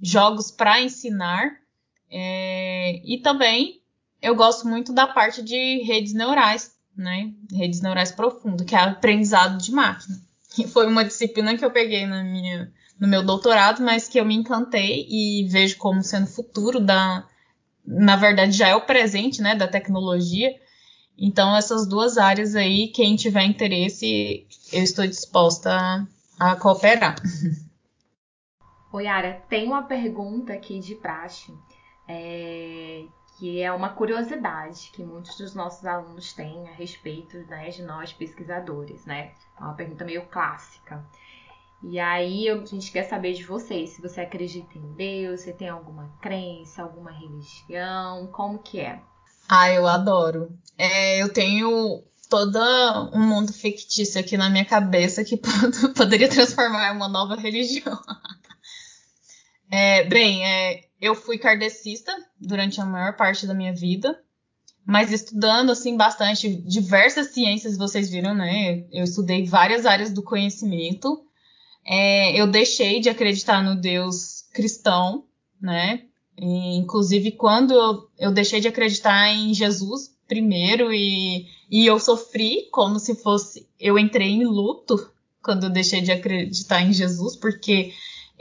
[0.00, 1.60] jogos para ensinar.
[2.10, 3.82] É, e também
[4.20, 7.32] eu gosto muito da parte de redes neurais, né?
[7.50, 10.18] Redes neurais profundas, que é aprendizado de máquina.
[10.54, 14.24] Que foi uma disciplina que eu peguei na minha, no meu doutorado, mas que eu
[14.24, 17.26] me encantei e vejo como sendo futuro da.
[17.84, 19.54] Na verdade, já é o presente, né?
[19.54, 20.54] Da tecnologia.
[21.18, 26.06] Então, essas duas áreas aí, quem tiver interesse, eu estou disposta a,
[26.52, 27.16] a cooperar.
[28.92, 31.52] Oi, Ara, tem uma pergunta aqui de praxe.
[32.06, 32.71] É,
[33.42, 38.12] que é uma curiosidade que muitos dos nossos alunos têm a respeito né, de nós
[38.12, 39.32] pesquisadores, né?
[39.58, 41.04] É uma pergunta meio clássica.
[41.82, 45.68] E aí a gente quer saber de vocês, se você acredita em Deus, se tem
[45.68, 49.00] alguma crença, alguma religião, como que é?
[49.48, 50.56] Ah, eu adoro.
[50.78, 52.60] É, eu tenho todo
[53.12, 55.36] um mundo fictício aqui na minha cabeça que
[55.96, 57.98] poderia transformar em uma nova religião.
[59.74, 64.20] É, bem, é, eu fui kardecista durante a maior parte da minha vida,
[64.84, 68.84] mas estudando assim bastante diversas ciências, vocês viram, né?
[68.92, 71.24] Eu estudei várias áreas do conhecimento.
[71.86, 75.24] É, eu deixei de acreditar no Deus cristão,
[75.58, 76.02] né?
[76.36, 82.68] E, inclusive quando eu, eu deixei de acreditar em Jesus primeiro e, e eu sofri
[82.70, 85.10] como se fosse eu entrei em luto
[85.42, 87.92] quando eu deixei de acreditar em Jesus, porque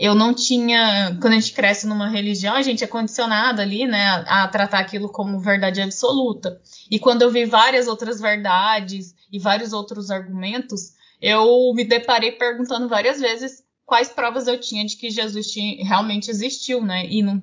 [0.01, 1.15] eu não tinha.
[1.21, 5.07] Quando a gente cresce numa religião, a gente é condicionado ali, né, a, tratar aquilo
[5.07, 6.59] como verdade absoluta.
[6.89, 12.89] E quando eu vi várias outras verdades e vários outros argumentos, eu me deparei perguntando
[12.89, 17.05] várias vezes quais provas eu tinha de que Jesus tinha, realmente existiu, né?
[17.05, 17.39] E não,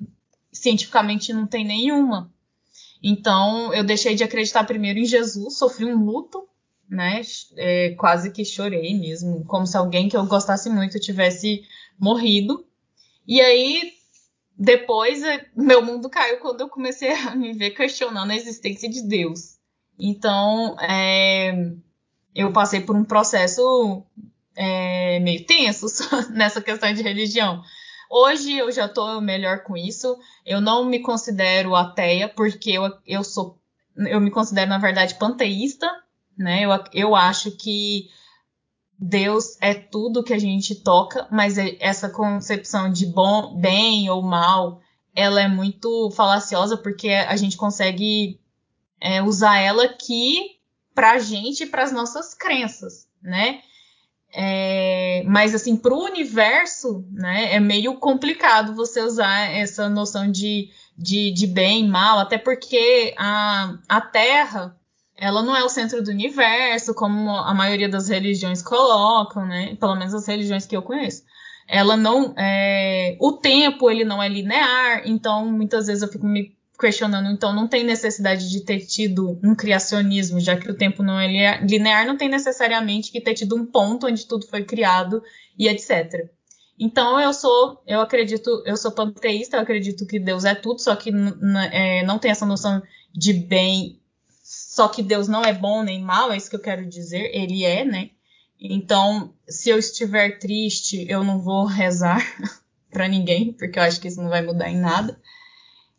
[0.51, 2.29] cientificamente não tem nenhuma.
[3.01, 6.45] Então eu deixei de acreditar primeiro em Jesus, sofri um luto,
[6.89, 7.21] né?
[7.55, 11.63] É, quase que chorei mesmo, como se alguém que eu gostasse muito tivesse
[11.99, 12.65] morrido.
[13.27, 13.93] E aí,
[14.57, 19.03] depois, é, meu mundo caiu quando eu comecei a me ver questionando a existência de
[19.07, 19.57] Deus.
[19.97, 21.53] Então, é,
[22.33, 24.03] eu passei por um processo
[24.55, 25.87] é, meio tenso
[26.31, 27.61] nessa questão de religião.
[28.09, 30.17] Hoje eu já estou melhor com isso.
[30.45, 33.59] Eu não me considero ateia, porque eu, eu sou.
[33.95, 35.87] Eu me considero, na verdade, panteísta,
[36.37, 36.63] né?
[36.63, 38.09] Eu, eu acho que
[38.99, 44.21] Deus é tudo que a gente toca, mas é, essa concepção de bom, bem ou
[44.21, 44.81] mal,
[45.15, 48.39] ela é muito falaciosa porque a gente consegue
[48.99, 50.57] é, usar ela aqui
[50.93, 53.61] para a gente e para as nossas crenças, né?
[54.31, 60.69] É, mas assim, para o universo, né, é meio complicado você usar essa noção de,
[60.95, 64.78] de, de bem mal, até porque a, a Terra
[65.19, 69.75] ela não é o centro do universo, como a maioria das religiões colocam, né?
[69.75, 71.23] Pelo menos as religiões que eu conheço.
[71.67, 72.33] Ela não.
[72.37, 73.17] É...
[73.19, 77.67] O tempo ele não é linear, então muitas vezes eu fico me questionando, então não
[77.67, 82.15] tem necessidade de ter tido um criacionismo, já que o tempo não é linear, não
[82.15, 85.21] tem necessariamente que ter tido um ponto onde tudo foi criado
[85.57, 86.29] e etc.
[86.79, 90.95] Então eu sou, eu acredito, eu sou panteísta, eu acredito que Deus é tudo, só
[90.95, 91.11] que
[91.73, 92.81] é, não tem essa noção
[93.13, 93.98] de bem
[94.79, 97.35] só que Deus não é bom nem mal, é isso que eu quero dizer.
[97.35, 98.11] Ele é, né?
[98.57, 102.25] Então, se eu estiver triste, eu não vou rezar
[102.89, 105.19] para ninguém, porque eu acho que isso não vai mudar em nada.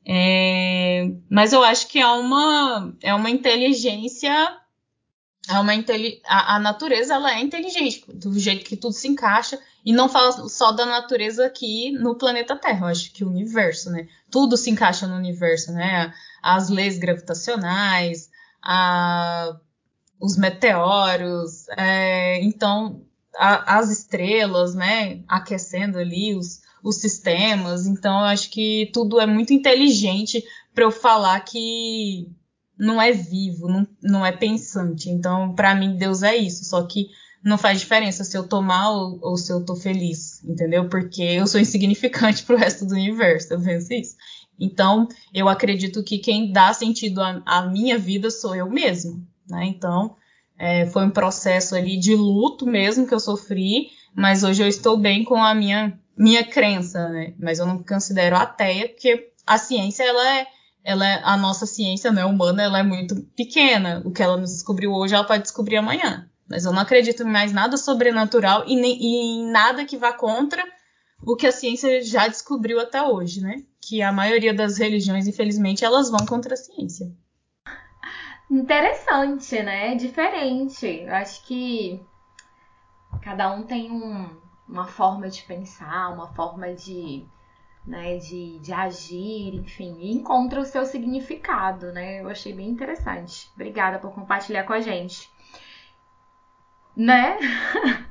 [0.03, 4.33] É, mas eu acho que é uma, é uma inteligência.
[5.47, 5.73] É uma
[6.27, 9.59] a, a natureza ela é inteligente, do jeito que tudo se encaixa.
[9.85, 13.91] E não fala só da natureza aqui no planeta Terra, eu acho que o universo,
[13.91, 14.09] né?
[14.31, 16.15] Tudo se encaixa no universo, né?
[16.43, 18.30] As leis gravitacionais,
[18.63, 19.57] a,
[20.21, 23.03] os meteoros, é, então
[23.37, 25.23] a, as estrelas, né?
[25.29, 27.87] Aquecendo ali os, os sistemas.
[27.87, 30.45] Então eu acho que tudo é muito inteligente
[30.75, 32.29] para eu falar que
[32.79, 35.11] não é vivo, não, não é pensante.
[35.11, 36.65] Então, para mim, Deus é isso.
[36.65, 37.09] Só que
[37.43, 40.89] não faz diferença se eu tô mal ou, se eu tô feliz, entendeu?
[40.89, 44.17] Porque eu sou insignificante pro resto do universo, eu penso isso.
[44.61, 49.65] Então, eu acredito que quem dá sentido à, minha vida sou eu mesmo, né?
[49.65, 50.15] Então,
[50.59, 54.99] é, foi um processo ali de luto mesmo que eu sofri, mas hoje eu estou
[54.99, 57.33] bem com a minha, minha crença, né?
[57.39, 60.47] Mas eu não considero ateia, porque a ciência, ela é,
[60.85, 64.03] ela é, a nossa ciência né, humana, ela é muito pequena.
[64.05, 66.29] O que ela nos descobriu hoje, ela pode descobrir amanhã.
[66.49, 70.13] Mas eu não acredito em mais nada sobrenatural e, nem, e em nada que vá
[70.13, 70.63] contra
[71.23, 73.63] o que a ciência já descobriu até hoje, né?
[73.91, 77.13] Que a maioria das religiões, infelizmente, elas vão contra a ciência.
[78.49, 79.97] Interessante, né?
[79.97, 80.87] Diferente.
[80.87, 82.01] Eu acho que
[83.21, 84.31] cada um tem um,
[84.69, 87.27] uma forma de pensar, uma forma de,
[87.85, 92.21] né, de, de agir, enfim, e encontra o seu significado, né?
[92.21, 93.51] Eu achei bem interessante.
[93.57, 95.29] Obrigada por compartilhar com a gente
[96.97, 97.39] né?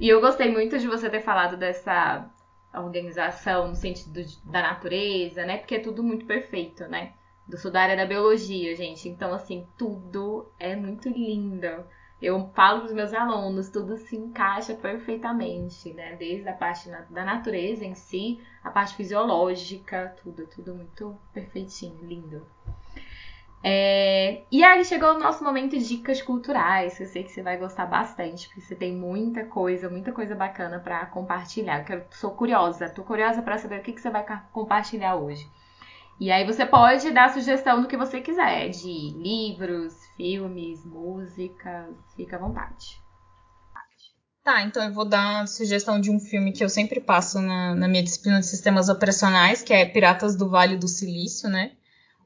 [0.00, 2.28] e eu gostei muito de você ter falado dessa
[2.74, 5.58] organização no sentido da natureza, né?
[5.58, 7.12] Porque é tudo muito perfeito, né?
[7.46, 9.08] Do sou da área da biologia, gente.
[9.08, 11.84] Então, assim, tudo é muito lindo.
[12.20, 16.16] Eu falo para os meus alunos, tudo se encaixa perfeitamente, né?
[16.16, 22.46] Desde a parte da natureza em si, a parte fisiológica, tudo, tudo muito perfeitinho, lindo.
[23.62, 24.42] É...
[24.50, 27.56] E aí chegou o nosso momento de dicas culturais, que eu sei que você vai
[27.56, 31.84] gostar bastante, porque você tem muita coisa, muita coisa bacana para compartilhar.
[31.90, 35.48] Eu sou curiosa, tô curiosa para saber o que, que você vai compartilhar hoje.
[36.18, 42.36] E aí você pode dar sugestão do que você quiser, de livros, filmes, músicas, fica
[42.36, 43.06] à vontade.
[44.46, 47.74] Tá, então eu vou dar uma sugestão de um filme que eu sempre passo na,
[47.74, 51.72] na minha disciplina de sistemas operacionais, que é Piratas do Vale do Silício, né?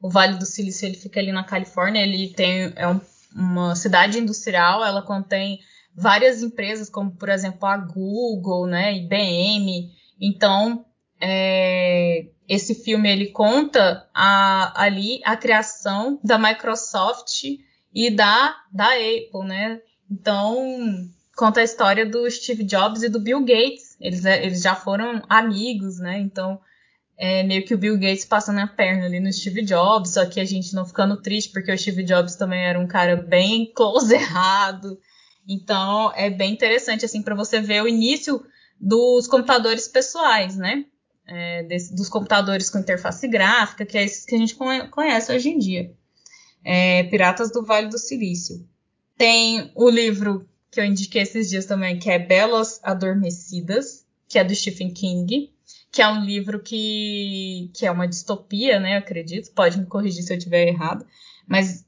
[0.01, 2.99] O Vale do Silício ele fica ali na Califórnia, ele tem é um,
[3.35, 5.59] uma cidade industrial, ela contém
[5.95, 9.91] várias empresas, como por exemplo a Google, né, IBM.
[10.19, 10.85] Então,
[11.19, 17.43] é, esse filme ele conta a, ali a criação da Microsoft
[17.93, 19.79] e da, da Apple, né?
[20.09, 23.95] Então, conta a história do Steve Jobs e do Bill Gates.
[23.99, 26.19] Eles, eles já foram amigos, né?
[26.19, 26.59] Então,
[27.23, 30.39] é meio que o Bill Gates passando a perna ali no Steve Jobs, só que
[30.39, 34.11] a gente não ficando triste, porque o Steve Jobs também era um cara bem close
[34.15, 34.99] errado.
[35.47, 38.43] Então é bem interessante assim para você ver o início
[38.79, 40.83] dos computadores pessoais, né?
[41.27, 45.49] É, desse, dos computadores com interface gráfica, que é esses que a gente conhece hoje
[45.49, 45.93] em dia.
[46.65, 48.67] É, Piratas do Vale do Silício.
[49.15, 54.43] Tem o livro que eu indiquei esses dias também, que é Belas Adormecidas, que é
[54.43, 55.51] do Stephen King
[55.91, 58.97] que é um livro que, que é uma distopia, né?
[58.97, 59.51] Acredito.
[59.53, 61.05] Pode me corrigir se eu estiver errado.
[61.45, 61.85] Mas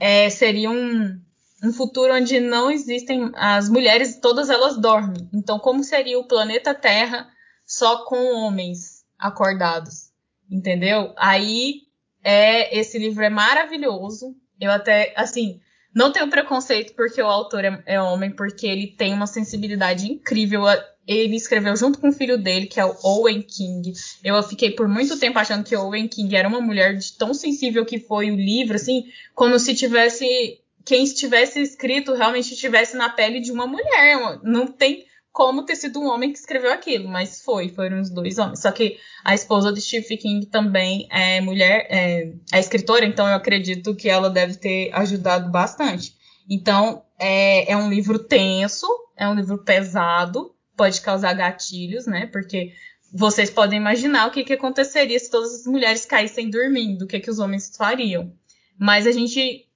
[0.00, 1.20] é, seria um,
[1.62, 3.30] um futuro onde não existem.
[3.34, 5.28] As mulheres, todas elas dormem.
[5.32, 7.28] Então, como seria o planeta Terra
[7.64, 10.10] só com homens acordados?
[10.50, 11.14] Entendeu?
[11.16, 11.82] Aí
[12.24, 14.34] é esse livro é maravilhoso.
[14.60, 15.60] Eu até, assim,
[15.94, 20.66] não tenho preconceito porque o autor é, é homem, porque ele tem uma sensibilidade incrível
[21.06, 23.92] ele escreveu junto com o filho dele, que é o Owen King.
[24.22, 27.34] Eu fiquei por muito tempo achando que o Owen King era uma mulher de tão
[27.34, 30.60] sensível que foi o livro, assim, como se tivesse.
[30.84, 34.38] Quem estivesse escrito realmente estivesse na pele de uma mulher.
[34.42, 38.38] Não tem como ter sido um homem que escreveu aquilo, mas foi, foram os dois
[38.38, 38.60] homens.
[38.60, 43.34] Só que a esposa de Stephen King também é mulher, é, é escritora, então eu
[43.34, 46.14] acredito que ela deve ter ajudado bastante.
[46.48, 52.26] Então, é, é um livro tenso, é um livro pesado, pode causar gatilhos, né?
[52.26, 52.72] Porque
[53.12, 57.18] vocês podem imaginar o que, que aconteceria se todas as mulheres caíssem dormindo, o que,
[57.18, 58.32] que os homens fariam.
[58.78, 59.66] Mas a gente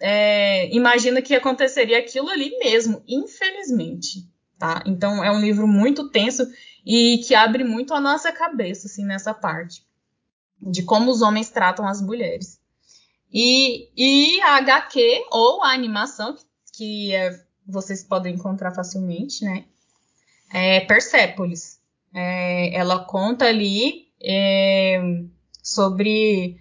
[0.00, 4.28] é, imagina que aconteceria aquilo ali mesmo, infelizmente.
[4.60, 4.82] Tá?
[4.84, 6.46] Então é um livro muito tenso
[6.84, 9.82] e que abre muito a nossa cabeça assim, nessa parte
[10.60, 12.60] de como os homens tratam as mulheres.
[13.32, 16.36] E, e a HQ ou a animação,
[16.76, 19.64] que é, vocês podem encontrar facilmente, né?
[20.52, 21.80] é Persépolis.
[22.12, 25.00] É, ela conta ali é,
[25.62, 26.59] sobre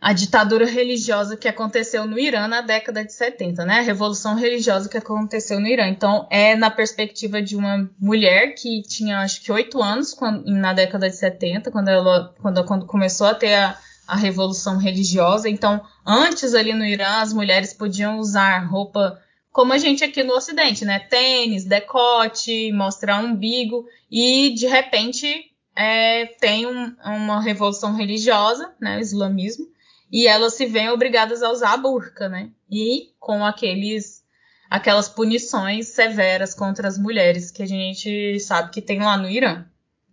[0.00, 3.80] a ditadura religiosa que aconteceu no Irã na década de 70, né?
[3.80, 5.86] A revolução religiosa que aconteceu no Irã.
[5.88, 10.72] Então, é na perspectiva de uma mulher que tinha, acho que, oito anos quando, na
[10.72, 13.78] década de 70, quando ela quando, quando começou a ter a,
[14.08, 15.50] a revolução religiosa.
[15.50, 19.20] Então, antes ali no Irã, as mulheres podiam usar roupa
[19.52, 20.98] como a gente aqui no Ocidente, né?
[20.98, 28.96] Tênis, decote, mostrar umbigo, e de repente é, tem um, uma revolução religiosa, né?
[28.96, 29.66] O islamismo
[30.10, 32.50] e elas se veem obrigadas a usar a burca, né?
[32.70, 34.20] E com aqueles
[34.68, 39.66] aquelas punições severas contra as mulheres que a gente sabe que tem lá no Irã.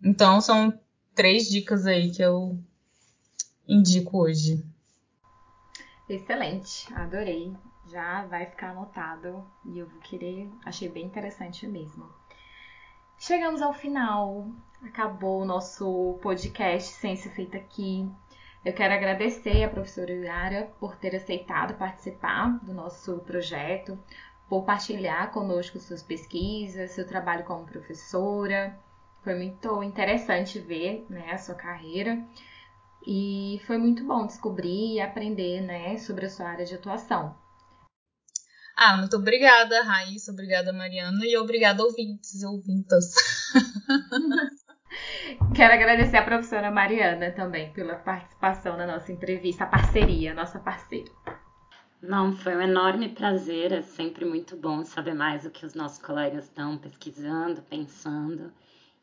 [0.03, 0.77] Então são
[1.13, 2.57] três dicas aí que eu
[3.67, 4.63] indico hoje.
[6.09, 7.53] Excelente, adorei.
[7.89, 12.05] Já vai ficar anotado e eu vou querer, achei bem interessante mesmo.
[13.17, 14.47] Chegamos ao final,
[14.83, 18.07] acabou o nosso podcast Ciência Feita Aqui.
[18.67, 23.97] Eu quero agradecer a professora Yara por ter aceitado participar do nosso projeto,
[24.49, 28.77] por partilhar conosco suas pesquisas, seu trabalho como professora.
[29.23, 32.21] Foi muito interessante ver né, a sua carreira
[33.07, 37.37] e foi muito bom descobrir e aprender né, sobre a sua área de atuação.
[38.75, 43.13] Ah, muito obrigada, Raíssa, obrigada, Mariana, e obrigada, ouvintes e ouvintas.
[45.55, 51.11] Quero agradecer a professora Mariana também pela participação na nossa entrevista, a parceria, nossa parceira.
[52.01, 55.97] Não, foi um enorme prazer, é sempre muito bom saber mais o que os nossos
[55.97, 58.53] colegas estão pesquisando, pensando.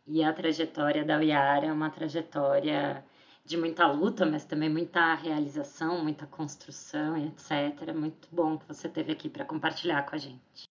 [0.07, 3.05] E a trajetória da Uiara é uma trajetória
[3.45, 7.92] de muita luta, mas também muita realização, muita construção etc.
[7.95, 10.64] Muito bom que você esteve aqui para compartilhar com a gente.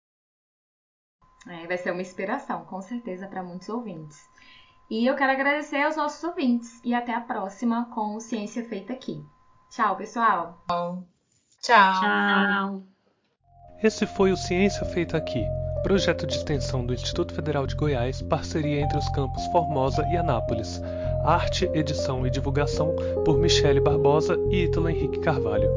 [1.48, 4.18] É, vai ser uma inspiração, com certeza, para muitos ouvintes.
[4.94, 9.20] E eu quero agradecer aos nossos ouvintes e até a próxima com Ciência Feita Aqui.
[9.72, 10.64] Tchau, pessoal.
[10.68, 11.04] Tchau.
[11.64, 12.84] Tchau.
[13.82, 15.44] Esse foi o Ciência Feita Aqui,
[15.82, 20.80] projeto de extensão do Instituto Federal de Goiás, parceria entre os campos Formosa e Anápolis.
[21.26, 25.72] Arte, edição e divulgação por Michele Barbosa e Ítalo Henrique Carvalho.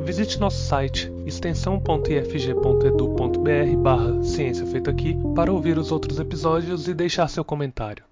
[0.00, 7.28] Visite nosso site extensão.ifg.edu.br barra Ciência Feita Aqui para ouvir os outros episódios e deixar
[7.28, 8.08] seu comentário.